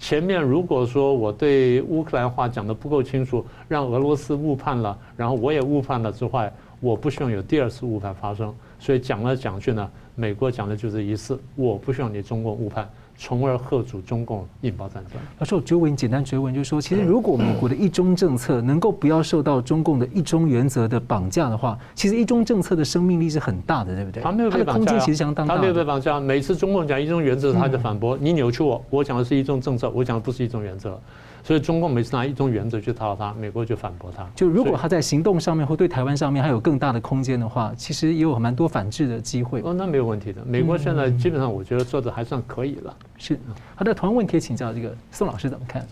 [0.00, 8.52] 前面如果说我对乌克兰话讲的不够清楚，让俄罗斯误判了，然后我也误判了之外，我不希望有第二次误判发生。
[8.78, 12.90] 所以讲来讲去呢，美国讲的就是一次，我不希望你中国误判。
[13.22, 15.20] 从而贺阻中共引爆战争。
[15.38, 24.22] 老师，我追问简单追问，就是说，其实如果美国的一中政策能够不要受到中共的一中原则的绑架的话，其实一中政策的生命力是很大的，对不对？
[24.22, 25.54] 他没有被绑架，空间其实相当大。
[25.54, 26.18] 他没有被绑架。
[26.18, 30.98] 每次中共讲一中原则，他就反驳你扭曲我，我讲的是一中政策，我讲的不是一中原则。
[31.42, 34.28] 所以中共每次拿一中原则去套他，美国就反驳他。
[34.34, 39.60] 就如果他在行动上面或对台湾上面还有更大的空间的话，其实也有蛮多反制的机会。
[39.64, 40.44] 哦，那没有问题的。
[40.44, 42.96] 美国现在基本上我觉得做的还算可以了。
[43.16, 43.38] 是。
[43.74, 45.86] 好的，同样问题请教这个宋老师怎么看？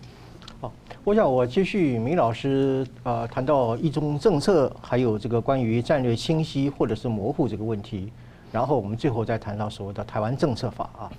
[0.61, 0.71] 好，
[1.03, 8.11] 我想我继续明老师啊谈到一中政策，还有这个关于战略清晰或者是模糊这个问题，
[8.51, 11.09] 然后我们最后再谈到所谓的台湾政策法啊。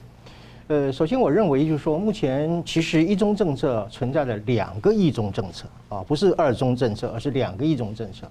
[0.70, 8.24] 呃，首先我认为就是说，目前其实一中政策存在了两个一中政策啊，不是二中政策，而是两个一中政策。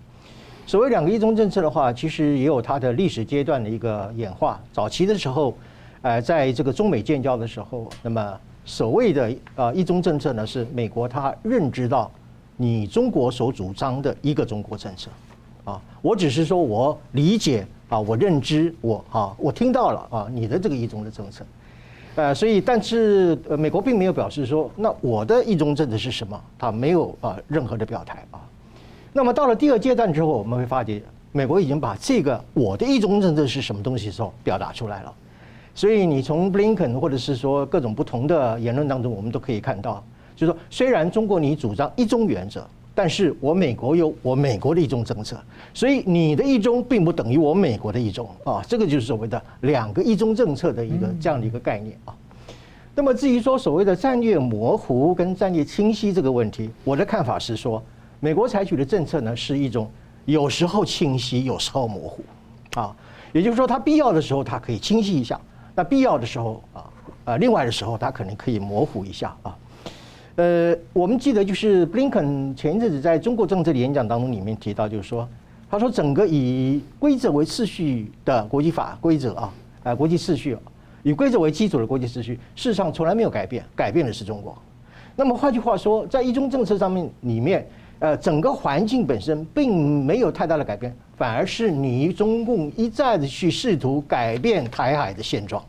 [0.65, 4.58] 所谓两个一中政策的话，其实也有它的历史阶段的一个演化。
[4.71, 5.54] 早期的时候，
[6.02, 12.10] 呃，在这个中美建交的时候，那么所谓的呃一中政策呢，是美国它认知到
[12.56, 15.12] 你中国所主张的一个中国政策
[15.65, 21.43] 啊，我只是说我理解啊，我认知我啊，我听到了啊，你的这个一中的政策。
[22.19, 26.38] 呃，所以，但是，呃，美国并没有表示说，那我的一中政策是什么？
[26.58, 28.41] 他没有啊任何的表态啊。
[29.13, 31.01] 那么到了第二阶段之后，我们会发觉，
[31.32, 35.13] 美国已经把这个我的一中政策是什么东西的时候表达出来了。
[35.73, 40.03] 所以，你从布林肯或者是说各种不同的言论当中，我们都可以看到，
[40.36, 42.67] 就是说，虽然中国你主张一中原则，
[42.99, 45.41] 但是我美国有我美国的一中政策，
[45.73, 52.13] 所以你的一中并不等于我美国的一中啊，这个就是所谓的两个一中政策的一个这样的一个概念啊。
[52.93, 57.81] 那么至于说所谓的战略模糊跟战略清晰这个问题，我的看法是说，
[58.19, 59.89] 美国采取的政策呢是一种
[60.25, 62.21] 有时候清晰，有时候模糊
[62.73, 62.93] 啊，
[63.31, 65.39] 也就是说，它必要的时候它可以清晰一下，
[65.73, 66.83] 那必要的时候啊，
[67.23, 69.55] 呃，另外的时候它可能可以模糊一下啊。
[70.39, 75.28] 呃，我们记得就是布林肯前一阵子在中国政策的演讲当中里面提到，就是说，
[75.69, 80.58] 他说整个以规则为次序的国际法规则啊，呃，国际秩序。
[81.04, 84.58] 以规则为基础的国际秩序，事实上从来没有改变，改变的是中国。
[85.13, 87.67] 那么换句话说，在一中政策上面里面，
[87.99, 95.62] 呃，整个环境本身并没有太大的改变，反而是你中共一再的去试图改变台海的现状。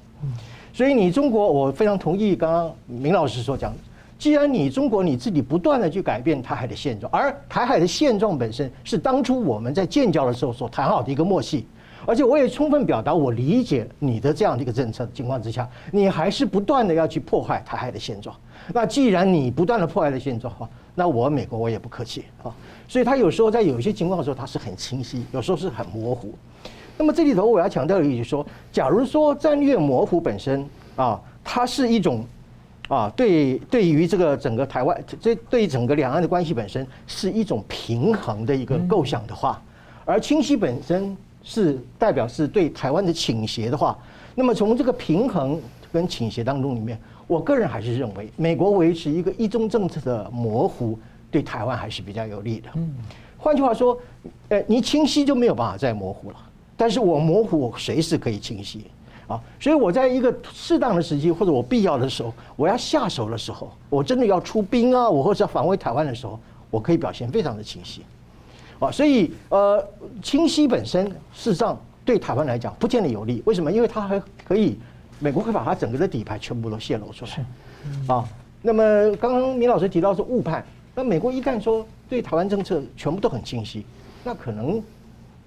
[0.73, 3.75] 所以你中国，我非常同意刚刚明老师所讲，
[4.21, 11.67] 既然你中国你自己不断的去改变台海的现状，而台海的现状本身是当初我们在建交的时候所谈好的一个默契。
[12.05, 18.37] 而且我也充分表达我理解你的这样的一个政策情况之下，你还是不断的要去破坏台海的现状。
[18.75, 22.53] 那既然你不断的破坏的现状哈，那我美国我也不客气啊。
[22.87, 26.35] 所以他有时候在有些情况的时候，他是很清晰，有时候是很模糊。
[26.99, 32.23] 那么这里头我要强调一句说，假如说战略模糊本身啊，它是一种
[32.91, 39.63] 啊，对对于这个整个台湾，这对整个两岸的关系本身是一种平衡的一个构想的话，
[40.05, 41.17] 而清晰本身。
[41.43, 43.99] 是代表是对台湾的倾斜的话，
[44.35, 45.59] 那么从这个平衡
[45.91, 50.99] 跟倾斜当中里面，我个人还是认为，美国维持一个一中政策的模糊，
[51.31, 52.69] 对台湾还是比较有利的。
[52.75, 52.95] 嗯，
[53.39, 53.99] 换句话说，
[54.51, 56.37] 呃，你清晰就没有办法再模糊了，
[56.77, 58.85] 但是我模糊，我随时可以清晰
[59.31, 59.41] 啊。
[59.59, 66.39] 所以我在一个适当的时机或者我必要的时候，我要下手的时候，我真的要出兵啊，我或者要防卫台湾的时候，
[66.71, 68.03] 我可以表现非常的清晰。
[68.81, 69.87] 啊，所以呃，
[70.23, 73.43] 清晰本身事实上对台湾来讲不见得有利。
[73.45, 73.71] 为什么？
[73.71, 74.79] 因为它还可以，
[75.19, 78.15] 美国会把它整个的底牌全部都泄露出来。
[78.15, 78.25] 啊，
[78.63, 78.83] 那么
[79.17, 80.65] 刚刚明老师提到是误判，
[80.95, 83.85] 那美国一旦说对台湾政策全部都很清晰，
[84.25, 84.83] 那可能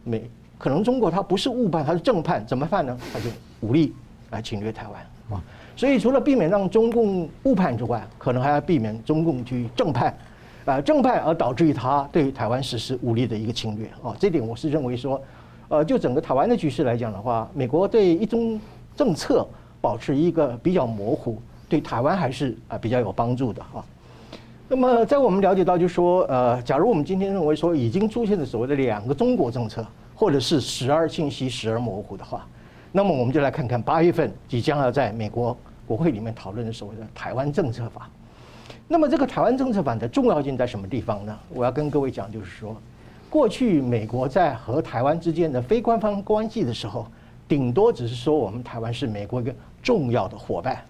[0.04, 2.98] 美可能中国它不是误判，它是正判，怎么判呢？
[3.12, 3.26] 它就
[3.62, 3.94] 武力
[4.32, 5.44] 来侵略台湾啊。
[5.76, 10.16] 所以除了避免让中共误判之外，可能还要避免中共去正判。
[10.66, 15.22] 啊，正派而导致于他对台湾实施武力的一个侵略啊，这点我是认为说，
[15.68, 18.58] 呃，就整个台湾的局势来讲的话，美国对一中
[18.96, 19.46] 政策
[19.82, 21.38] 保持一个比较模糊，
[21.68, 23.84] 对台湾还是啊比较有帮助的啊。
[24.70, 29.86] 那么在我们了解到，就是说，呃，假如我们今天认为说已经出现了所谓的两个中国政策，
[30.24, 32.48] 或者是时而清晰时而模糊的话，
[32.94, 38.10] 那么我们就来看看八月份即将要在美国国会里面讨论的所谓的台湾政策法。
[38.88, 41.38] 那么这个台湾政策法的重要性在什么地方呢？
[41.50, 42.74] 我要跟各位讲，就是说，
[43.30, 47.06] 过去美国在和台湾之间的非官方关系的时候，
[47.46, 50.82] 顶多只是说我们台湾是美国一个重要的伙伴，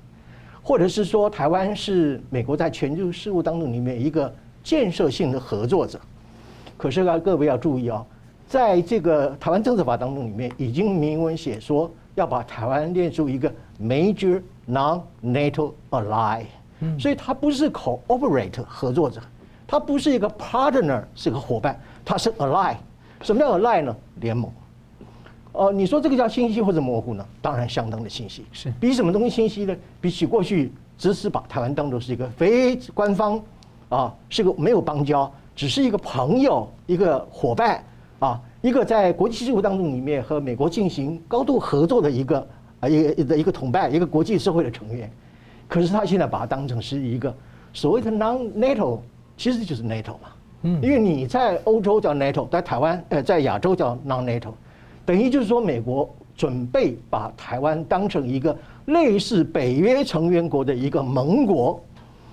[0.62, 4.32] 或者是说台湾是美国在全球事务当中里面一个
[4.64, 6.00] 建设性的合作者。
[6.78, 8.06] 可是啊，各位要注意哦，
[8.54, 14.40] 在这个台湾政策法当中里面，已经明文写说要把台湾列入一个 major
[14.70, 16.44] non-NATO ally。
[17.00, 19.20] 所以它不是 cooperate 合作者，
[19.66, 22.76] 它不是一个 partner 是个伙伴，它是 ally。
[23.24, 23.96] 什么叫 ally 呢？
[24.18, 24.52] 联盟。
[25.54, 27.26] 哦、呃，你说这个叫清晰或者模糊呢？
[27.42, 28.46] 当然相当的清晰。
[28.52, 29.76] 是比什么东西清晰呢？
[30.00, 33.42] 比起过去只是把台湾当作是一个非官方
[33.90, 37.84] 啊，是个没有邦交，只是一个朋友、一个伙伴
[38.24, 42.48] 啊，一个在国际事务当中里面和美国进行高度合作的一个
[42.80, 45.12] 啊一个的一个同伴，一个国际社会的成员。
[45.68, 47.36] 可是他现在把它当成是一个
[47.74, 49.00] 所谓的 non-NATO，
[49.36, 50.30] 其实就是 NATO 嘛。
[50.62, 54.54] 嗯，因为你在欧洲叫 NATO，在台湾呃在亚洲叫 non-NATO，
[55.06, 61.78] 等于就是说美国准备把台湾当成一个类似北约成员国的一个盟国。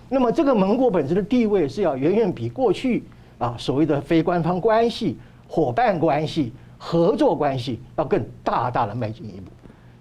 [0.09, 3.03] 那么这个盟国本身的地位是要远远比过去
[3.39, 5.17] 啊所谓的非官方关系、
[5.51, 9.51] 伙伴关系、合作关系要更大大的迈进一步。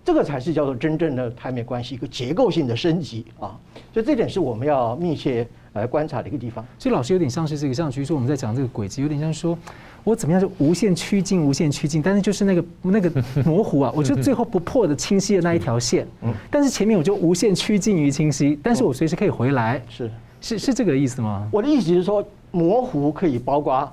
[0.06, 3.58] 这个才是叫做真正的台美关系一个结构性的升级啊，
[3.92, 6.64] 所以这点是我们要密切来观察的一个地方。
[6.78, 9.58] 所以老师有点像是这个，像比如说我们在讲这个轨迹，有点像说
[10.04, 16.08] 我怎么样就无限趋近、无限趋近，但是就是那个那个模糊啊， 我就最后不破的清晰的那一条线。
[16.22, 16.32] 嗯。
[16.50, 19.82] 但是前面我就无限趋近于清晰，但是我随时可以回来。
[19.90, 20.12] 是
[20.42, 21.48] 是是这个意思吗？
[21.52, 23.92] 我的意思是说，模糊可以包括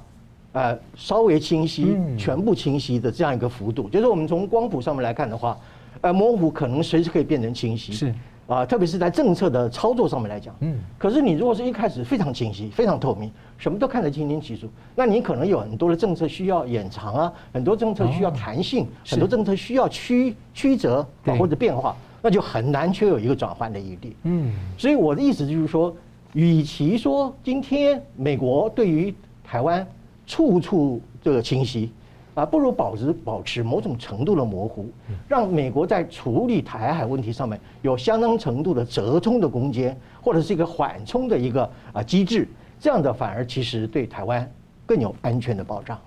[0.57, 3.89] 呃稍微清晰、全部清晰的这样一个幅度。
[3.91, 5.57] 就是我们从光谱上面来看的话。
[6.03, 8.15] 呃，模糊可能随时可以变成清晰，是，
[8.47, 24.15] 啊，特别是在政策的操作上面来讲，嗯，可是你如果是一开始非常清晰、非常透明，什么都看得清清楚楚，那你可能有很多的政策需要延长啊，很多政策需要弹性，哦、很多政策需要曲曲折啊或者变化，那就很难却有一个转换的余地。
[24.25, 25.97] 嗯，所以我的意思就是说，
[26.35, 29.85] 与其说今天美国对于台湾
[30.27, 31.93] 处处这个清晰。
[32.35, 34.91] 啊，不如保持保持某种程度的模糊，
[35.27, 42.47] 让美国在处理台海问题上面有相当程度的折冲的空间，或者是一个缓冲的一个啊机制，
[42.79, 44.47] 这样的反而其实对台湾
[44.85, 45.99] 更有安全的保障。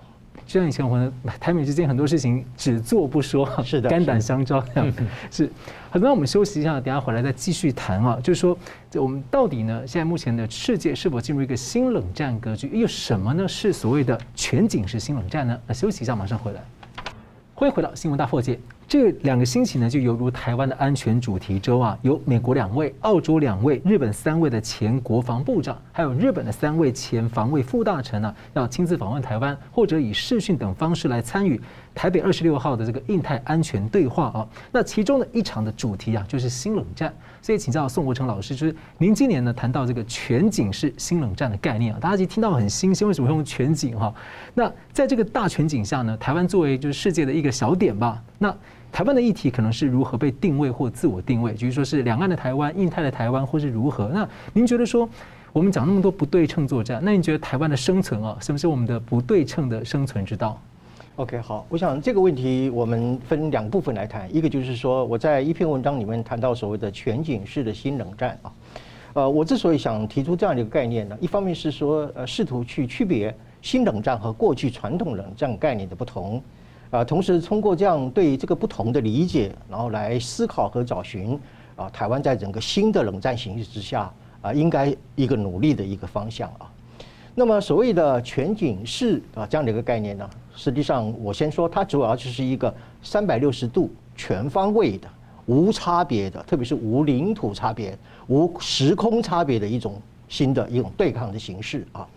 [0.50, 4.92] 就像以前我们台美之间很多事情只做不说，是的，肝胆相照这样。
[5.30, 5.48] 是，
[5.90, 8.18] 好，那我们休息一下，等下回来再继续谈啊。
[8.20, 8.58] 就是说，
[8.90, 12.68] 这我们到底呢，现在目前的世界是否进入一个新冷战格局？
[12.74, 13.46] 又什么呢？
[13.46, 15.56] 是所谓的全景式新冷战呢？
[15.68, 16.60] 那休息一下，马上回来。
[17.54, 18.58] 欢迎回到新闻大破解。
[18.90, 31.60] 这两个星期呢，就犹如台湾的安全主题周啊，有美国两位、澳洲两位、日本三位的前国防部长，还有日本的三位前防卫副大臣呢，要亲自访问台湾，或者以视讯等方式来参与
[31.94, 34.48] 台北二十六号的这个印太安全对话啊。
[34.72, 37.14] 那其中的一场的主题啊，就是新冷战。
[37.40, 44.12] 所以请教宋国成老师，就是您今年呢谈到这个全景式新冷战的概念啊，大家其实听到很新鲜，为什么会用全景哈？
[44.52, 48.52] 那在这个大全景下呢，台湾作为就是世界的一个小点吧，那。
[48.92, 54.08] 台湾的议题可能是如何被定位或自我定位，比如说是两岸的台湾、印太的台湾，或是如何？
[54.08, 55.08] 那您觉得说，
[55.52, 60.60] 我们讲那么多不对称作战，那您觉得台湾的生存啊，什么是我们的不对称的生存之道
[61.16, 68.52] ？OK，好，我想这个问题我们分两部分来谈，一个就是说我在一篇文章里面谈到所谓的全景式的新冷战啊，
[69.12, 76.42] 呃，我之所以想提出这样的一个概念呢，一方面是说呃，试图去区别新冷战和过去传统冷战概念的不同。
[76.90, 81.38] 啊，同时通过这样对这个不同的理解，然后来思考和找寻
[81.76, 84.12] 啊，台湾在整个新的冷战形势之下
[84.42, 86.68] 啊，应该一个努力的一个方向啊。
[87.36, 92.74] 那么所谓的全景式啊这样的一个概念呢，实际上我先说，它主要就是一个
[93.04, 95.06] 三百六十度全方位的、
[95.46, 99.94] 无差别的，特别是无领土差别、无时空差别的一种
[100.28, 102.08] 新的一种对抗的形式啊。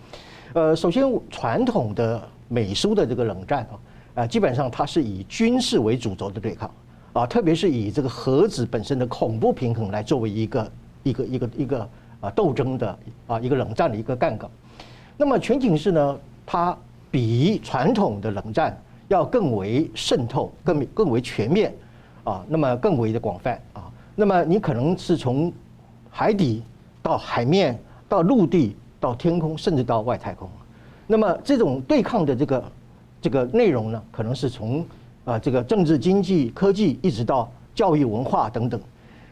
[0.54, 3.78] 呃，首先传统的美苏的这个冷战啊。
[4.16, 6.70] 啊，基本上它是以军事为主轴的对抗，
[7.14, 11.90] 啊，特别是以这个核子本身的恐怖平衡来作为一个一个一个一个
[12.22, 14.48] 啊斗争的啊一个冷战的一个杠杆。
[15.18, 16.78] 那么全景式呢，它
[17.10, 21.74] 比传统的冷战要更为渗透、更更为全面
[22.24, 23.92] 啊，那么更为的广泛啊。
[24.16, 25.52] 那么你可能是从
[26.12, 26.62] 海底
[27.02, 30.48] 到海面到陆地到天空，甚至到外太空。
[31.08, 32.64] 那么这种对抗的这个。
[33.24, 34.86] 这个内容呢，可能是从
[35.24, 38.78] 啊这个政治、经济、科技，一直到教育、文化等等。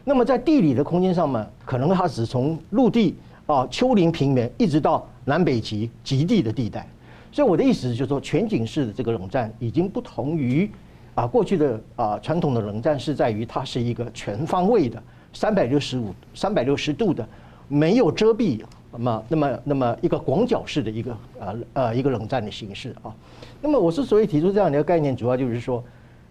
[0.02, 3.14] 那么在地理的空间上面，可能它是从陆地
[3.44, 6.88] 啊丘陵平原，一直到南北极极地的地带。
[7.30, 10.70] 所以我的意思就是说，全景式的这个冷战已经不同于
[11.14, 15.02] 啊过去的啊传统的冷战，是在于它是一个全方位的
[15.34, 17.28] 三百六十五、三百六十度的
[17.68, 18.62] 没有遮蔽，
[18.92, 23.12] 那么那么那么一个广角式的一个呃呃一个冷战的形式啊。
[23.60, 25.82] 那么我之所以提出这样的一个概念，主要就是说，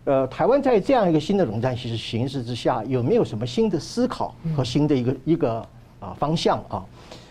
[0.04, 5.66] 呃，台湾在这样一个新的冷战形势形势之下，有没有什么新的思考和新的一个一个
[6.00, 6.86] 啊方向啊？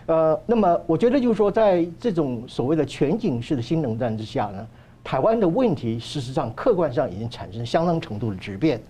[0.07, 4.67] 呃，那么我觉得就是说，在这种所谓的全景式的新冷战之下呢，
[5.05, 8.81] 台湾的问题事实上客观上已经产生相当程度的质变。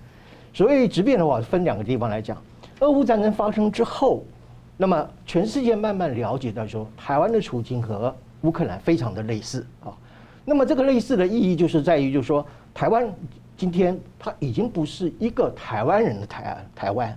[0.54, 2.36] 所谓质变的话，分两个地方来讲，
[2.80, 4.22] 俄乌战争发生之后，
[4.80, 9.92] 那么全世界慢慢了解到说，台湾的处境和乌克兰非常的类似啊。
[10.42, 13.06] 那么这个类似的意义就是在于，就是说，台湾
[13.58, 17.14] 今天它已经不是一个台湾人的台台湾，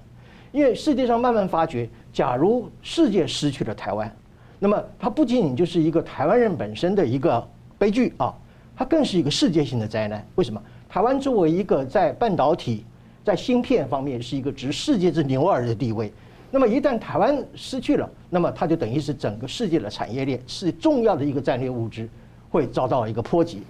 [0.51, 4.13] 因为世界上慢慢发觉，假如世界失去了台湾，
[4.59, 7.47] 那么它不仅仅就是一个台湾人本身的一个
[7.77, 8.35] 悲剧啊，
[8.75, 10.21] 它更是一个世界性的灾难。
[10.35, 10.61] 为什么？
[10.89, 12.83] 台湾作为一个在半导体、
[13.23, 16.11] 在芯片方面是一个值世界之牛耳的地位，
[16.53, 22.07] 那么一旦台湾失去了，那么它就等于是整个世界的产业链是重要的一个战略物资。
[22.53, 23.63] 会遭到一个波及，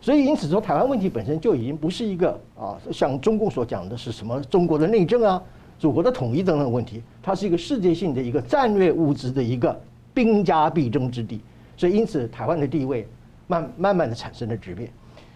[0.00, 5.42] 所以因此说，台湾问题本身就已经不是一个啊，像中共所讲的是什么中国的内政啊、
[5.80, 9.76] 祖国的统一等等问题，它是一个世界性的一个战略物资的一个
[10.14, 11.40] 兵家必争之地。
[11.76, 13.04] 所以因此，台湾的地位
[13.48, 14.88] 慢慢慢的产生了质变。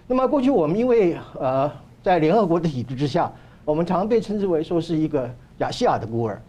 [0.07, 1.69] 那么过去我们因为呃
[2.01, 3.29] 在联合国的体制之下，
[3.65, 5.29] 我们常常被称之为说是一个
[5.59, 6.41] 亚细亚的孤儿，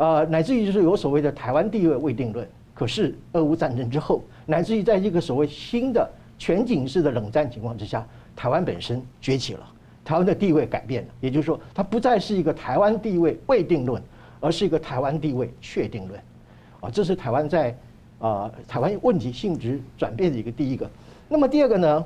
[0.00, 2.48] 呃，乃至于就是有所谓的台湾地位未定论。
[2.72, 8.02] 可是俄乌战争之后，乃至于在这个所谓新的全景式的冷战情况之下，
[8.34, 9.60] 台湾本身崛起了，
[10.02, 14.02] 台湾的地位改变了，也就是说，它不再是一个台湾地位未定论，
[14.40, 16.18] 而是一个台湾地位确定论。
[16.80, 17.76] 啊，这是台湾在
[18.20, 20.90] 啊台湾问题性质转变的一个第一个。
[21.28, 22.02] 那么第二个呢，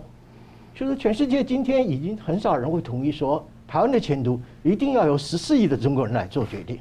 [0.74, 6.80] 就是全世界今天已经很少人会同意说，台湾的前途一定要由十四亿的中国人来做决定。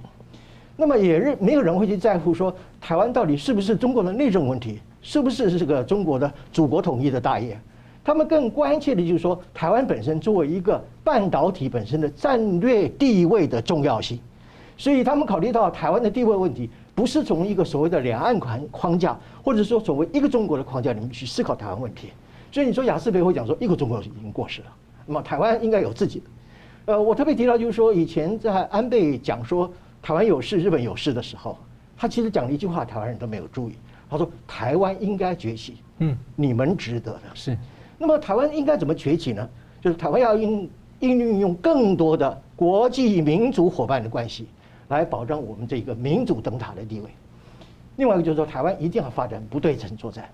[0.76, 7.56] 那么也是没有人会去在乎说，台湾到底是不是中国的内政问题，是不是这个中国的祖国统一的大业？
[8.04, 14.20] 他们更关切的就是说，台湾本身作为一个半导体本身的战略地位的重要性。
[14.76, 22.10] 所以他们考虑到台湾的地位问题，不是从一个所谓的两岸框框架，或者说所谓一个中国的框架里面去思考台湾问题。
[22.52, 24.68] 所以你说雅斯培会讲说，一个中国已经过时了，
[25.06, 26.26] 那么台湾应该有自己的。
[26.86, 29.72] 呃，我特别提到就是说，以前在安倍讲说。
[30.04, 31.58] 台湾有事，日本有事的时候，
[31.96, 33.74] 他其实讲了一句话，台湾人都没有注意。
[34.10, 37.58] 他说：“台湾应该崛起，嗯，你们值得的。”是。
[37.98, 39.50] 那么台湾应该怎么崛起呢？
[39.82, 44.48] 就是台湾要应应运用更多的国际民主伙伴的关系，
[44.90, 47.10] 来保障我们这个民主灯塔的地位。
[47.96, 50.30] 另外一个就是说，台湾一定要发展不对称作战。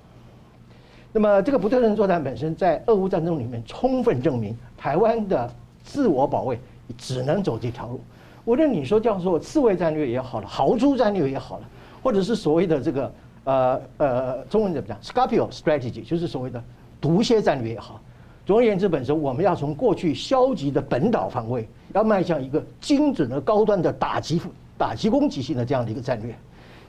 [1.14, 5.50] 那么这个不对称作战本身在俄乌战争里面充分证明，台湾的
[5.84, 6.60] 自我保卫
[6.98, 8.02] 只能走这条路。
[8.50, 11.70] 无论你说叫做刺猬战略也好了，豪猪战略也好了，
[12.02, 16.60] 或者是所谓的这个呃呃中文怎么讲，Scorpio strategy，就是所谓的
[17.00, 18.02] 毒蝎战略也好。
[18.48, 24.42] 总而言之，本身我们要从过去消极的本岛防卫，要迈向一个精准的高端的打击
[24.80, 26.36] 打击攻击性的这样的一个战略。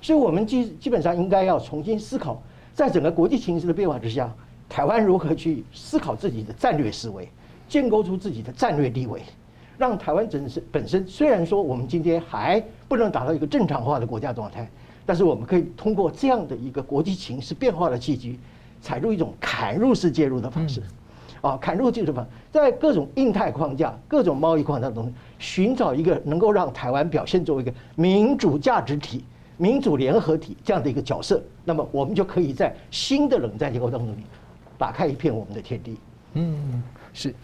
[0.00, 2.42] 所以，我们基基本上应该要重新思考，
[2.72, 4.32] 在整个国际形势的变化之下，
[4.66, 7.28] 台湾如何去思考自己的战略思维，
[7.68, 9.20] 建构出自己的战略地位。
[9.80, 14.68] 让台湾本身本身虽然说我们今天还不能达到一个正常化的国家状态，
[15.06, 18.38] 但是我们可以通过这样的一个国际形势变化的契机，
[18.82, 20.82] 采入一种砍入式介入的方式，
[21.40, 29.24] 啊，砍入介入方，在各种印太框架、各种贸易框架中，寻找一个能够让台湾表现作为一个民主价值体、
[29.56, 34.14] 民主联合体这样的一个角色，那么我们就可以在新的冷战结构当中
[34.76, 35.96] 打开一片我们的天地。
[36.34, 36.82] 嗯，
[37.14, 37.34] 是。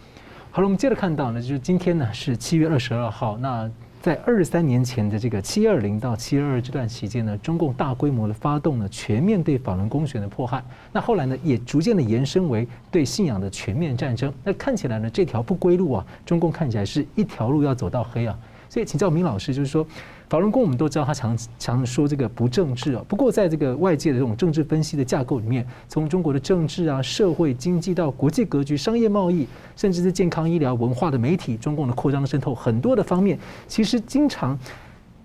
[0.57, 3.37] 好了，我们接着看到呢，就是今天呢是七月二十二号。
[3.37, 3.69] 那
[4.01, 10.63] 在二十三年前的这个七二零到七二二这段期间呢，中共大规模的发动了全面对法轮功学的迫害。
[10.91, 14.33] 那后来呢，也逐渐的延伸为对信仰的全面战争。
[14.43, 18.35] 那看起来呢，这条不归路啊，中共看起来是一条路要走到黑啊。
[18.67, 19.85] 所以请教明老师，就是说。
[20.29, 23.01] 法轮功我们都知道，他常常说这个不政治啊。
[23.07, 29.47] 不过，在这个外界的这种政治分析的架构里面，从中国的政治啊、社会经济到国际格局、商业贸易，
[29.77, 34.59] 甚至是健康医疗、文化的媒体，中共的扩张渗透，很多的方面，其实经常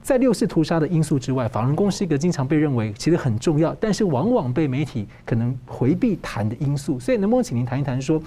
[0.00, 7.00] 在六四屠杀的因素之外，法轮功是一个经常被认为其实很重要，但是往往被媒体可能回避谈的因素。
[7.00, 8.22] 所以，能不能请您谈一谈说？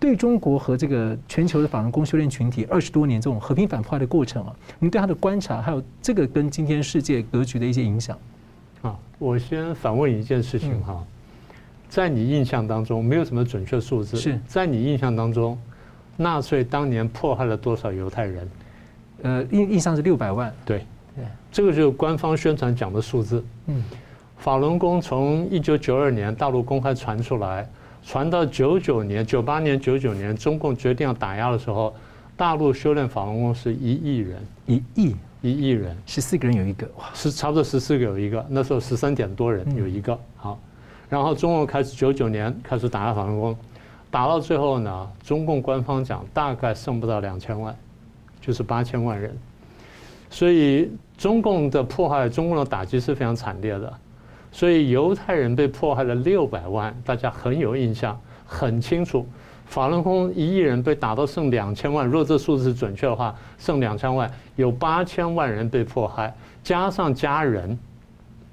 [0.00, 8.18] 对中国和这个全球的法轮功修炼群体二十多年这种和平反破坏的过程啊，您对他的观察，还有这个跟今天世界格局的一些影响
[8.80, 11.04] 啊，我先反问一件事情哈，
[11.90, 15.58] 在你印象当中没有什么准确数字，是在你印象当中，
[16.16, 18.50] 纳粹当年迫害了多少犹太人？
[19.22, 20.78] 呃，印印象是六百万，对，
[21.14, 23.44] 对，这个就是官方宣传讲的数字。
[23.66, 23.84] 嗯，
[24.38, 27.68] 法轮功从一九九二年大陆公开传出来。
[28.10, 31.94] 传到九九年、九八年、九九年，中共决定要打压的时候，
[32.36, 35.14] 大陆修炼法轮功是一亿人，一亿？
[35.42, 40.58] 一亿人，十四个人有一个，哇，是差不多十四个有一个，那时候十三点多人有一个，好，
[41.08, 43.56] 然后中共开始九九年开始打压法轮功，
[44.10, 47.72] 打到最后呢，中共官方讲大概剩不到两千万，
[48.40, 49.38] 就是八千万人，
[50.28, 53.94] 所以中共的迫害、中共的打击是非常惨烈的。
[54.52, 59.26] 所以犹太人被迫害了六百万，大家很有印象，很清楚。
[59.66, 66.34] 法轮功一亿人被打到剩两千万，如果这数字是准确的话，剩两千万，有八千万人被迫害，
[66.64, 67.78] 加上家人，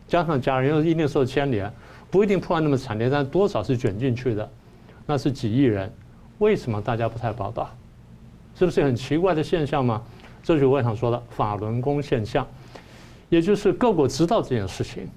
[0.08, 1.74] 加上家人，又一定受牵连，
[2.12, 4.48] 不一定迫害那么惨烈，但多少是卷进去的，
[5.08, 5.92] 那是几亿人。
[6.38, 7.68] 为什么大家不太报道？
[8.54, 10.04] 是不是很奇怪的现象吗？
[10.44, 12.46] 这就是我想说的法轮功现象，
[13.30, 15.08] 也就是各国知道这件事情。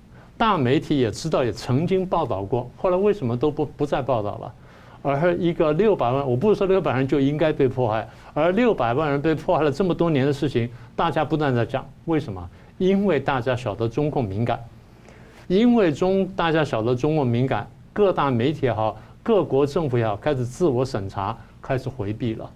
[0.40, 4.54] 大媒体也知道，也曾经报道过，后来为什么都不不再报道了？
[5.02, 10.66] 而一个六百万，我不是说六百人就应该被迫害，而六百万人被迫害了这么多年的事情，
[10.96, 12.48] 大家不断在讲，为什么？
[12.78, 14.58] 因为大家晓得中共敏感，
[15.46, 22.50] 因为中大家晓得中共敏感，各大媒体也好，各国政府也好，开始自我审查，开始回避了，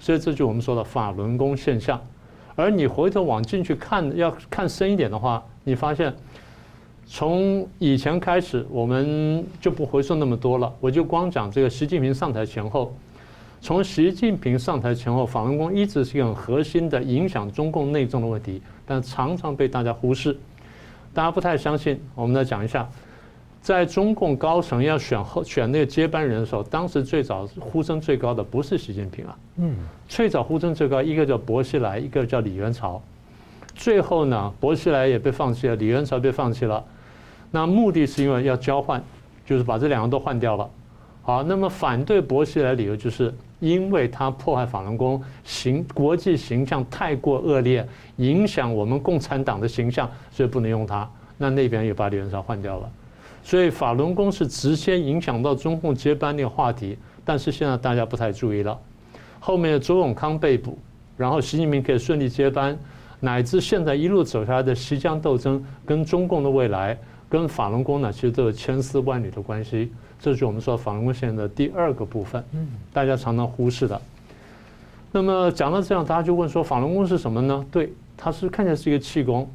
[0.00, 2.00] 所以这就我们说的法轮功现象。
[2.56, 6.10] 而你回头往进去看，要看深一点的话，你发现。
[7.06, 10.72] 从以前开始，我们就不回溯那么多了。
[10.80, 12.94] 我就光讲这个习近平上台前后，
[13.60, 20.36] 从习近平上台前后，法轮功一直是一个很核心的影响中共内政的问题，但常常被大家忽视。
[21.12, 22.88] 大家不太相信，我们来讲一下，
[23.60, 29.76] 在中共高层要选后选那个接班人的时候，当时最早呼声最高的不是习近平啊，嗯，
[30.08, 33.00] 最早呼声最高一个叫薄熙来，一个叫李元朝。
[33.74, 36.82] 最后呢，薄熙来也被放弃了，李元朝被放弃了。
[37.54, 39.00] 那目的是因为要交换，
[39.46, 40.68] 就是把这两个都换掉了。
[41.22, 47.86] 好，那么反对薄熙来理由就是因为他破坏法轮功形国际形象太过恶劣，
[48.16, 51.08] 影响我们共产党的形象，所以不能用他。
[51.38, 52.90] 那那边也把李元朝换掉了，
[53.44, 56.98] 所以法轮功是直接影响到中共接班那个话题。
[57.24, 58.76] 但是现在大家不太注意了，
[59.38, 60.76] 后面的周永康被捕，
[61.16, 62.76] 然后习近平可以顺利接班，
[63.20, 66.98] 乃至现在一路走下来的西江斗争跟中共的未来
[67.34, 69.90] 跟法轮功呢，其实都有千丝万缕的关系。
[70.20, 74.00] 这就是我们说法轮功现在的第二个部分，嗯，大家常常忽视的。
[75.10, 77.66] 那么讲到这样，大家就问说，法轮功是什么呢？
[77.72, 79.50] 对，它是看起来是一个气功。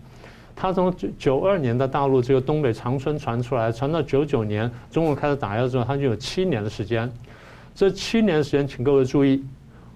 [0.58, 7.10] 它从九九二年的大陆这个东北长春传出来，传到九九年中国开始打压之后，它就有七年的时间。
[7.74, 9.42] 这七年的时间，请各位注意，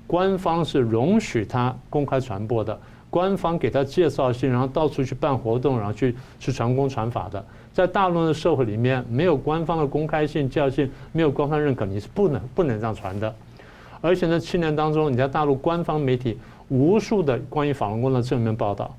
[0.07, 2.79] 官方是容许它公开传播的，
[3.09, 7.45] 官方给他介绍信，然后到处去办活动，然后去去传功传法的。
[7.73, 13.33] 在大陆的社会里面，没有官方的公开信、教信，没有官方认可，你是不能不能这样传的。
[13.99, 16.37] 而且呢，七年当中，你在大陆官方媒体
[16.69, 18.95] 无数的关于法轮功的正面报道。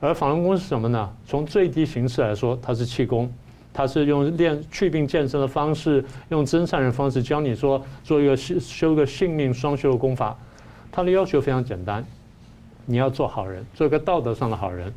[0.00, 1.08] 而法轮功是什么呢？
[1.26, 3.32] 从最低形式来说，它是气功，
[3.72, 10.36] 它是用练祛病健身的方式，用真善人方式教你说做一个修修个性命双修的功法。
[10.90, 12.04] 它的要求非常简单，
[12.84, 14.92] 你要做好人，做一个道德上的好人。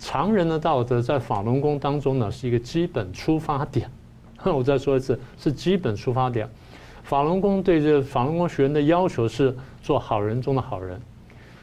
[0.00, 3.88] 常人的道德在法轮功当中呢，是一个基本出发点。
[4.42, 6.48] 我再说一次，是基本出发点。
[7.04, 10.98] 法轮功对这法轮功学员的要求是做好人中的好人，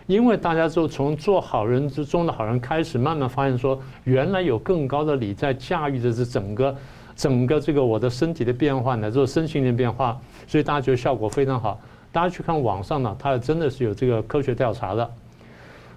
[0.05, 6.75] 因为大家就从做好人之中的好人开始，慢慢发现说，原来有更高的理在驾驭着这整个
[7.15, 11.79] 整个这个我的身体的变化乃至身心的变化，所以大家觉得效果非常好。
[12.11, 15.09] 大家去看网上呢，它真的是有这个科学调查的。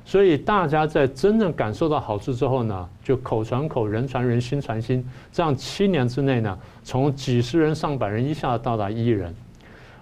[0.05, 9.35] 所以大家在真正感受到好处之后呢，就口传口，人传人，心传心，这样七年之内呢，从几十人、上百人一下子到达一亿人。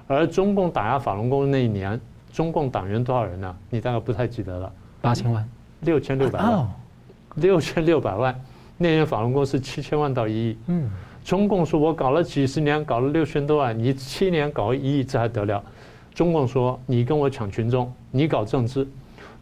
[0.06, 2.00] 而中共打压法轮功的那一年，
[2.32, 3.54] 中共党员多少人呢？
[3.68, 4.72] 你大概不太记得了。
[5.02, 5.46] 八千万，
[5.80, 6.70] 六千六百万，
[7.34, 8.34] 六千六百万。
[8.78, 10.56] 那年法轮功是七千万到一亿。
[10.68, 10.90] 嗯。
[11.24, 15.62] 中共说我搞了几十年，搞了六千多万，你七年搞一亿，这还得了？
[16.14, 18.88] 中共说你跟我抢群众，你搞政治。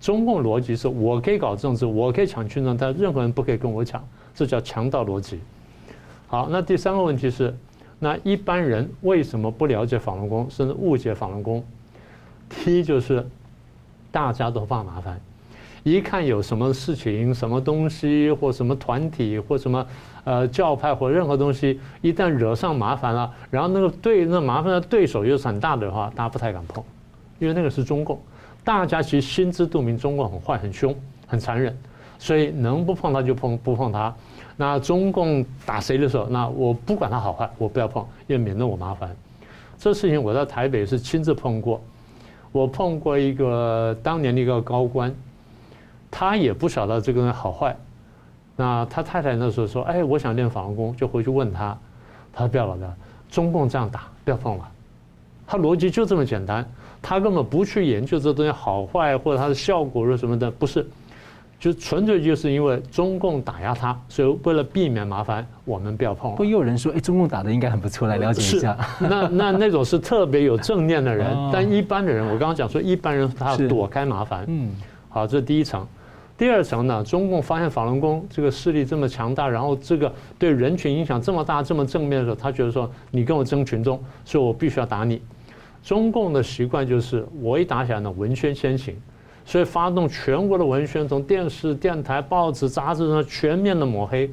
[0.01, 4.03] 中共逻辑是我可以搞政治，我可以抢群众，但任何人不可以跟我抢，
[4.34, 5.40] 这叫强盗逻辑。
[6.28, 7.57] 好，那第三个问题是，
[7.99, 11.64] 那一般人为什么不了解法轮功，甚至误解法轮功？
[12.49, 13.26] 第一就是
[14.12, 15.20] 大家都怕麻烦，
[15.82, 19.86] 一看有什么事情、什么东西或什么团体或什么
[20.24, 26.84] 呃教派或任何东西，一旦惹上麻烦了，然后那个对那麻烦的对手又是很大的话，大家不太敢碰，
[27.38, 28.20] 因为那个是中共。
[28.66, 30.92] 大家其实心知肚明，中共很坏、很凶、
[31.24, 31.72] 很残忍，
[32.18, 34.12] 所以能不碰他就碰，不碰他。
[34.56, 39.14] 那中共打谁的时候，那我不管他好坏，我不要碰，因为免得我麻烦。
[39.78, 41.80] 这事情我在台北是亲自碰过，
[42.50, 45.14] 我碰过一个当年的一个高官，
[46.10, 47.76] 他也不晓得这个人好坏。
[48.56, 51.78] 那他太太那时候说：“哎，我想练法轮功，就回去问他。”
[52.34, 52.96] 他说：“不要了，
[53.30, 54.68] 中共这样打，不要碰了。”
[55.46, 56.68] 他逻辑就这么简单。
[57.09, 60.84] 他根本不去研究这东西好坏或者它的效果是什么的，不是，
[61.61, 66.32] 就纯粹就是因为中共打压他，所以为了避免麻烦，我们不要碰。
[66.32, 68.76] 会有人说，哎，中共打的应该很不错，来了解一下。
[68.98, 74.44] 那那那种是特别有正念的人，但一般的人，我刚刚讲说，一般人他要躲开麻烦。
[74.48, 74.74] 嗯，
[75.09, 75.86] 好，这是第一层。
[76.36, 85.22] 第二层呢，中共发现法轮功这个势力这么强大，然后这个对人群影响这么大、这么正面的时候，他觉得说，你跟我争群众，所以我必须要打你。
[85.87, 88.93] 中共的习惯就是，我一打起来呢，文宣先行，
[89.45, 94.28] 所以发动全国的文宣，从电视、电台、报纸、杂志上全面的抹黑，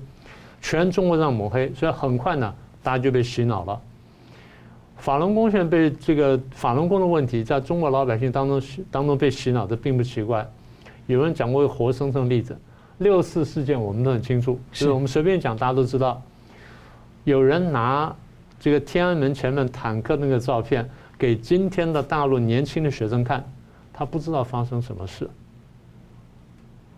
[0.59, 2.51] 全中国这样抹黑，所以很快呢，
[2.81, 3.79] 大家就被洗脑了。
[4.97, 10.43] 法轮功现在被这个法轮功的问题，在中国老百姓当中当中被洗脑，这并不奇怪。
[11.05, 12.57] 有人讲过一个活生生的例子，
[12.97, 16.19] 六四事件我们都很清楚，就是我们随便讲，大家都知道，
[17.25, 18.11] 有人拿
[18.59, 20.89] 这个天安门前面坦克那个照片。
[21.23, 23.41] 给今天的大陆年轻的学生看，
[23.93, 25.25] 他不知道发生什么事。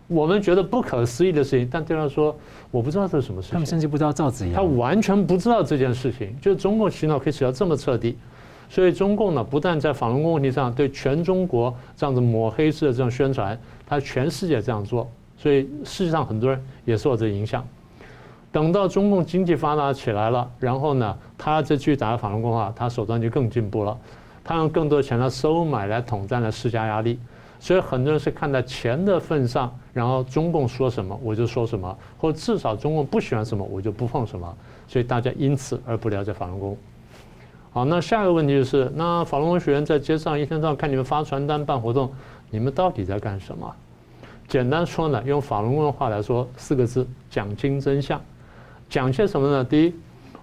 [0.07, 2.36] 我们觉得不可思议的事情，但对他说，
[2.71, 3.53] 我不知道这是什么事情。
[3.53, 6.36] 他们甚至不知道赵紫阳，他完全不知道这件事情。
[6.41, 8.17] 就是中共洗脑可以洗到这么彻底。
[8.67, 13.55] 所以中共呢，不但在法轮功问题上对全中国这样子抹黑式的这样宣传，
[13.86, 15.07] 他全世界这样做，
[15.38, 17.63] 所以世界上很多人也受这影响。
[18.56, 23.97] 等到中共经济发达起来了，然后呢，他再去打法轮功的话，他手段就更进步了，
[24.45, 27.20] 他用更多钱来收买、来统战、来施加压力。
[27.60, 34.56] 所以很多人是看在钱的份上，然后中共说什么我就说什么，或至少中共不喜欢什么我就不碰什么。
[34.88, 36.78] 所以大家因此而不了解法轮功。
[37.74, 42.10] 好，那下一个问题就是，那法轮功学员在街上一天到晚看你们发传单、办活动，
[42.49, 43.70] 你们到底在干什么？
[44.47, 48.18] 简单说呢，用法轮功的话来说，四个字：讲清真相。
[48.89, 49.63] 讲些什么呢？
[49.63, 49.93] 第一，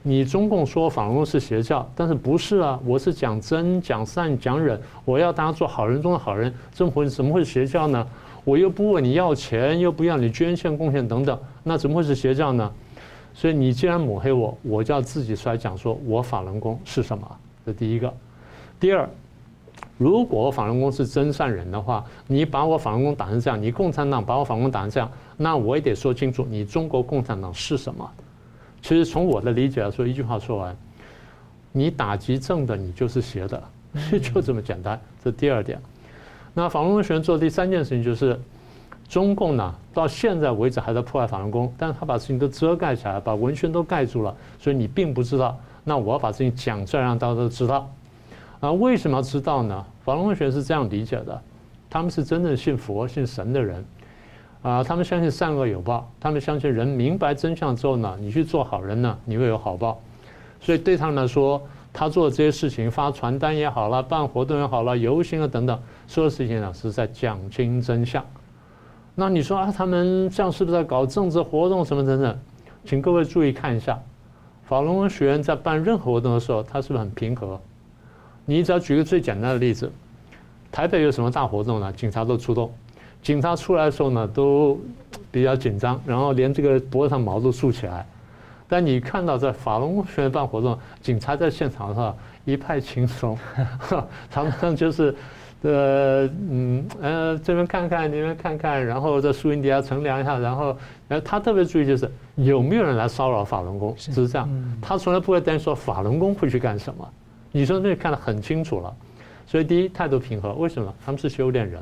[0.03, 2.78] 你中共说法轮功是邪教，但是不是啊？
[2.84, 8.07] 我是讲真、讲善、讲忍，我要大家做好人中的好人，怎么会怎么会是邪教呢？
[8.45, 12.70] 我又不问你要钱，又不要你捐献、贡献等等，那怎么会是邪教呢？
[13.32, 17.24] 所以你既然抹黑我，我就要自己出来讲，说我法轮功是什么？
[17.64, 18.12] 这第一个。
[18.80, 19.09] 第二，
[19.97, 28.11] 如果法轮功是真善忍的话，你把我法轮功打成这样，你共产党把我法轮功打成这样，那我也得说清楚，你中国共产党是什么？
[28.83, 30.76] 其实从我的理解来说，一句话说完，
[31.72, 33.62] 你打击正的，你就是邪的，
[34.20, 35.01] 就这么简单。
[35.24, 35.80] 这第二点。
[36.53, 38.39] 那法轮功学员做的第三件事情就是。
[39.09, 45.55] 中共呢，到现在为止还在破坏法轮功，但是他把事情都遮盖起来，把文宣都盖住了，所以你并不知道。
[45.85, 47.93] 那我要把事情讲出来，让大家都知道。
[48.61, 49.85] 啊，为什么要知道呢？
[50.03, 51.39] 法轮功学是这样理解的：
[51.91, 53.85] 他们是真正信佛、信神的人，
[54.63, 60.01] 啊，他们相信善恶有报，他们相信人明白真相之后呢，你去做好人呢，你会有好报。
[60.61, 61.61] 所以对他们来说，
[61.93, 68.25] 他做这些事情，发传单也好了，办活动也好了，游行啊等等，所有事情呢，是在讲清真相。
[69.17, 72.39] 那你说啊，他们这样是不是在搞政治活动什么等等？
[72.85, 74.01] 请各位注意看一下，
[74.65, 77.61] 法轮功学员在办任何活动的时候，他是不是很平和？
[78.45, 79.91] 你只要举个最简单的例子，
[80.71, 81.93] 台北有什么大活动呢？
[81.93, 82.73] 警察都出动，
[83.23, 84.81] 警察出来的时候呢，都
[85.31, 88.05] 比较紧张，然后连这个脖子上毛都竖起来。
[88.68, 93.39] 但你看到在法轮功学员办活动，警察在现场上一派轻松，
[94.31, 95.14] 他们就是。
[95.64, 104.49] 呃，嗯，呃，这边看看，那边看看，然后在树荫底下乘凉一下，然后，呃，他特别注意就是有没有人来骚扰法轮功，是是这样。
[104.83, 107.09] 他从来不会担心说法轮功会去干什么。
[107.53, 108.93] 你说那看得很清楚了，
[109.47, 110.93] 所以第一态度平和，为什么？
[111.07, 111.81] 他们是修炼人，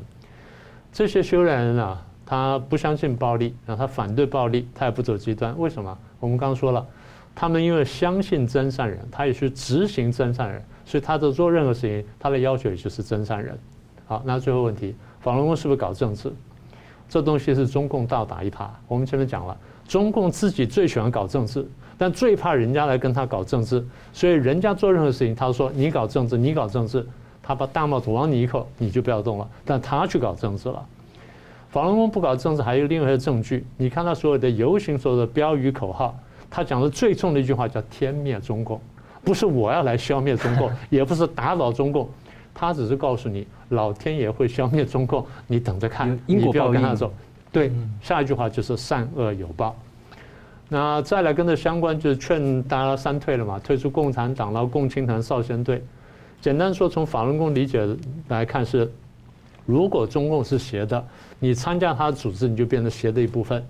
[0.91, 5.57] 这些修炼人啊，他不相信暴力，然后他反对暴力，他也不走极端。
[5.57, 5.97] 为什么？
[6.19, 6.85] 我们刚刚说了，
[7.33, 10.61] 他们因为相信真善人，他也去执行真善人。
[10.83, 13.57] 所以他在做任何事情，他的要求也就是真善人。
[14.05, 16.31] 好，那最后问题，法轮功是不是搞政治？
[17.07, 18.67] 这东西是中共倒打一耙。
[18.87, 21.65] 我们前面讲了，中共自己最喜欢搞政治，
[21.97, 23.85] 但最怕人家来跟他搞政治。
[24.11, 27.05] 所以人家做任何事情，他说你搞政治，你搞政治，
[27.51, 29.47] 他把大帽子往你一扣，你就不要动了。
[29.65, 30.85] 但他去搞政治了。
[31.69, 33.65] 法轮功不搞政治，还有另外一个证据。
[33.75, 36.17] 你看他所有的游行，所有的标语口号，
[36.49, 38.79] 他讲的最重的一句话叫“天灭中共”。
[39.23, 42.09] 不是我要来消灭中共，也不是打倒中共，
[42.53, 47.13] 他只是告诉你，老天爷会消灭中共，你等着看，你不要跟他走。
[47.51, 47.69] 对，
[48.01, 49.75] 下一句话就是善恶有报。
[50.69, 55.83] 那再来跟着相关，就是劝大家三退了嘛，退出共产党，然后共青团、少先队。
[56.41, 57.87] 简单说，从法轮功理解
[58.29, 58.91] 来看是，
[59.65, 61.05] 如果中共是邪的，
[61.39, 63.63] 你参加他的组织，你就变成邪的一部分。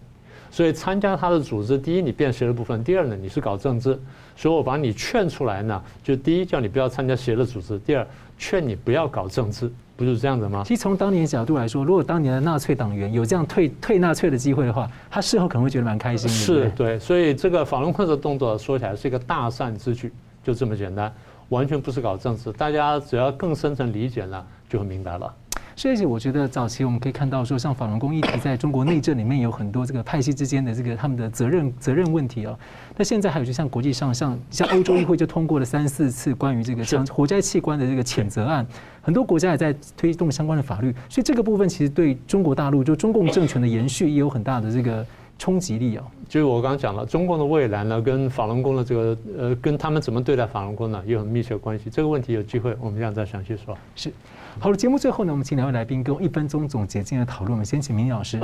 [0.50, 3.98] 所以参加他的组织，第一你变邪的部分，第二呢你是搞政治，
[4.36, 8.06] 所以我把你劝出来呢，就第一叫你不要参加邪的组织，第二
[8.38, 10.64] 劝你不要搞政治，不就是这样子吗？
[10.66, 16.34] 其实从当年角度来说，如果当年的纳粹党员有这样退退纳粹的机会的话，他事后可能会觉得蛮开心的。
[16.34, 20.12] 是对，所以这个法轮功的动作说起来是一个大善之举，
[20.44, 21.14] 就这么简单，
[21.52, 25.34] 完全不是搞政治，大家只要更深层理解呢，就会明白了。
[25.76, 32.58] 所以我觉得早期我们可以看到说，像法轮功议题在中国内政里面有很多这个派系之间的这个他们的责任责任问题哦。
[32.96, 38.66] 那现在还有就像国际上像像欧洲议会就通过了三四次关于这个像活摘器官的这个谴责案，
[39.02, 45.06] 很多国家也在推动相关的法律，所以这个部分其实对中国大陆就中共政权的延续也有很大的这个
[45.38, 46.04] 冲击力哦。
[46.32, 51.90] 就是我刚刚讲了，中共的未来呢，跟法轮功的这个呃，跟他们怎么对待法轮功呢，有很密切的关系。
[51.90, 53.78] 这个问题有机会我们这样再详细说。
[53.98, 54.10] 是。
[54.58, 57.52] 好了，节目最后呢，我们请两位来宾给我一分钟总结今天的讨论。
[57.52, 58.40] 我们先请明老师。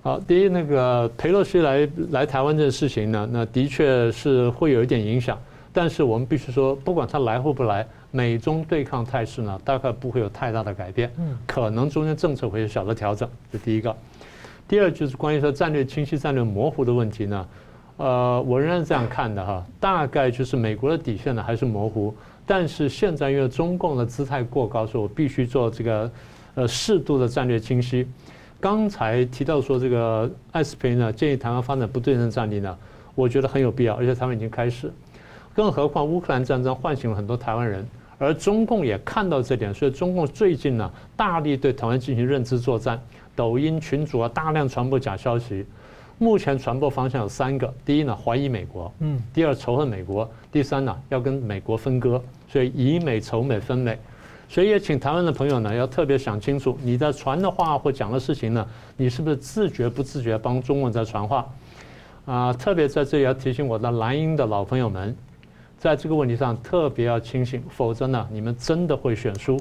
[0.00, 5.38] 好，第一，那个裴洛西来来台湾这个事情呢，那的确是会有一点影响。
[5.70, 11.12] 但是我们必须说，不管他来或不来，美中对抗态势呢，大概不会有太大的改变。
[11.18, 13.28] 嗯，可能中间政策会有小的调整。
[13.52, 13.94] 这第一个。
[14.68, 17.46] 第二就是关于说战略清晰、战略模糊的问题呢。
[17.96, 22.14] 呃，我仍然这样看的哈，大概就是美国的底线呢还是模糊，
[22.46, 26.08] 但是现在因为中共的姿态过高，所以我必须做这个
[26.54, 28.06] 呃适度的战略清晰。
[28.60, 32.76] 刚才提到说这个艾斯培呢建议台湾发展不对称战力呢，
[33.16, 34.92] 我觉得很有必要，而且他们已经开始。
[35.54, 37.84] 更何况乌克兰战争唤醒了很多台湾人，
[38.16, 43.00] 而中共也看到这点，所以中共最近呢大力对台湾进行认知作战，
[43.38, 45.64] 抖音群主啊大量传播假消息。
[46.18, 52.20] 目前传播方向有三个：第一呢，怀疑美国；嗯，第二仇恨美国；第三呢，要跟美国分割。
[52.48, 53.96] 所以以美仇美分美，
[54.48, 58.66] 所以也请台湾的朋友呢，要特别想清楚，你在传的话或讲的事情呢，
[58.96, 61.46] 你是不是自觉不自觉帮中文在传话？
[62.26, 65.16] 啊，特别在这里要提醒我的蓝营的老朋友们，
[65.78, 69.56] 在这个问题上特别要清醒，否则呢，你们真的会选输。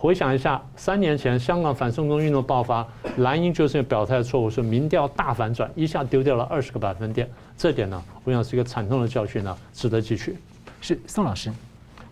[0.00, 2.88] 回想一下，三年前香港反送中运动爆发，
[3.18, 7.28] 蓝营就是表态错误，是民调大反转，一下丢掉了二十个百分点。
[7.54, 10.38] 这点呢，我想是一个惨痛的教训呢，值得汲取。
[10.80, 11.52] 是宋老师，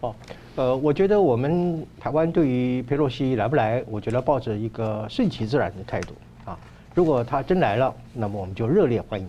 [0.01, 0.15] 哦，
[0.57, 6.13] 呃，我觉得我们台湾对于佩洛西来不来，我觉得抱着一个顺其自然的态度
[6.45, 6.59] 啊。
[6.95, 9.29] 如果他真来了，那么我们就热烈欢迎。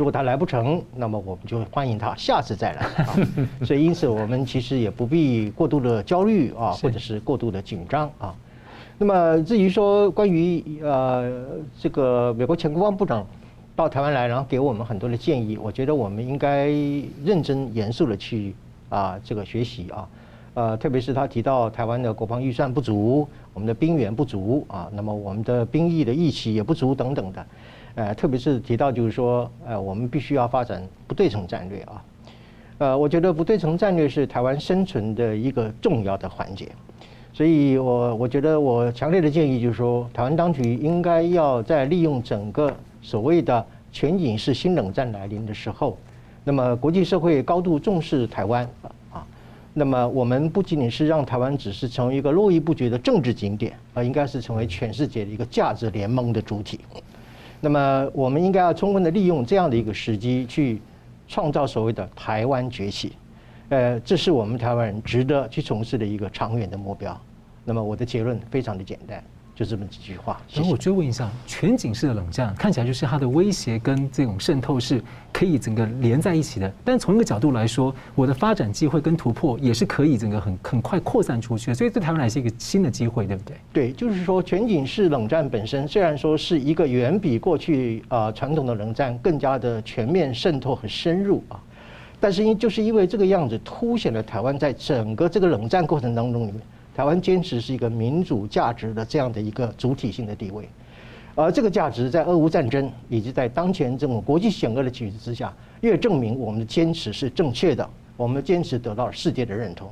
[0.00, 3.14] 如果他来不成，那么我们就欢迎他下次再来 啊。
[3.62, 8.34] 所以因此我们其实也不必过度的焦虑啊，或者是过度的紧张啊。
[8.96, 11.30] 那么至于说关于呃
[11.78, 13.26] 这个美国前国防部长
[13.76, 16.68] 到台湾来，然后给我们很多的建议，我觉得我们应该
[17.22, 18.54] 认真严肃的去
[18.88, 20.08] 啊这个学习啊。
[20.54, 27.46] 呃，特别是他提到台湾的国防预算不足，我们的兵源不足啊，那么我们的兵役的役期也不足等等的。
[27.94, 32.04] 呃，特别是提到就是说，呃，我们必须要发展不对称战略啊。
[32.78, 36.68] 呃，我觉得不对称战略是台湾生存的一个重要的环节。
[37.32, 45.96] 所以我我觉得我强烈的建议就是说，台湾当局应该要在利用整个所谓的全景式新冷战来临的时候，
[46.42, 48.68] 那么国际社会高度重视台湾
[49.12, 49.24] 啊，
[49.74, 56.80] 那么我们不仅仅是让台湾只是成为一个络绎不绝的政治景点，而应该是成为全世界的一个价值联盟的主体。
[57.60, 60.80] 那么，我们应该要充分的利用这样的一个时机，去
[61.28, 63.12] 创造所谓的台湾崛起。
[63.68, 67.18] 呃，这是我们台湾人值得去从事的一个长远的目标。
[67.64, 69.22] 那么，我的结论非常的简单。
[69.60, 70.40] 就这么几句话。
[70.54, 76.72] 然后我追问一下，全景式的冷战看起来就是它的威胁跟这种渗透是可以整个连在一起的。
[76.82, 81.74] 但从一个角度来说，我的发展机会跟突破也是可以整个很很快扩散出去的。
[81.74, 83.56] 所以对台湾来说是一个新的机会，对不对？
[83.70, 91.60] 对，就是说全景式冷战本身虽然说是一个远比过去啊传统的冷战更加的全面渗透和深入啊，
[92.18, 96.62] 但是因就是因为这个样子凸显了台湾在整个这个冷战过程当中里面。
[97.00, 100.68] 台湾坚持是一个民主价值的这样的一个主体性的地位，
[101.34, 107.88] 而这个价值在俄乌战争以及在当前这种国际险恶的局势之下，越证明我们的坚持是正确的，
[108.18, 109.90] 我们的坚持得到了世界的认同。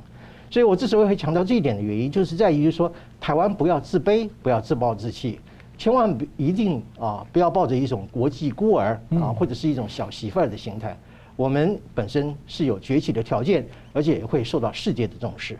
[0.51, 5.39] 所以我之所以会强调这一点的原因，就是在于说，台湾不要自卑，不要自暴自弃，
[5.79, 10.95] 千万一定啊，不要抱着一种国际孤儿啊，或者是一种小媳妇儿的心态。
[11.35, 15.57] 我们本身是有崛起的条件，而且也会受到世界的重视。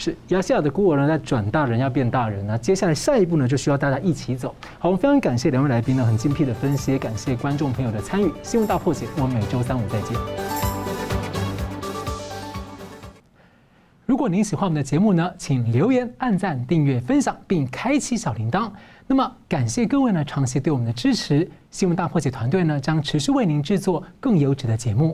[0.00, 2.56] 是亚细亚的孤儿呢，在转大人要变大人呢。
[2.56, 4.54] 接下来下一步呢，就需要大家一起走。
[4.78, 8.32] 好，我们非常感谢两位来宾呢，很精辟的分析，也感谢观众朋友的参与。
[8.42, 10.16] 新闻大破解，我们每周三五再见。
[14.06, 18.70] 如果您喜欢我们的节目呢，请留言、按赞、订阅、分享，并开启小铃铛。
[19.06, 21.48] 那么，感谢各位呢长期对我们的支持。
[21.70, 25.08] 新闻大破解团队呢，将持续为您制作更优质的节目。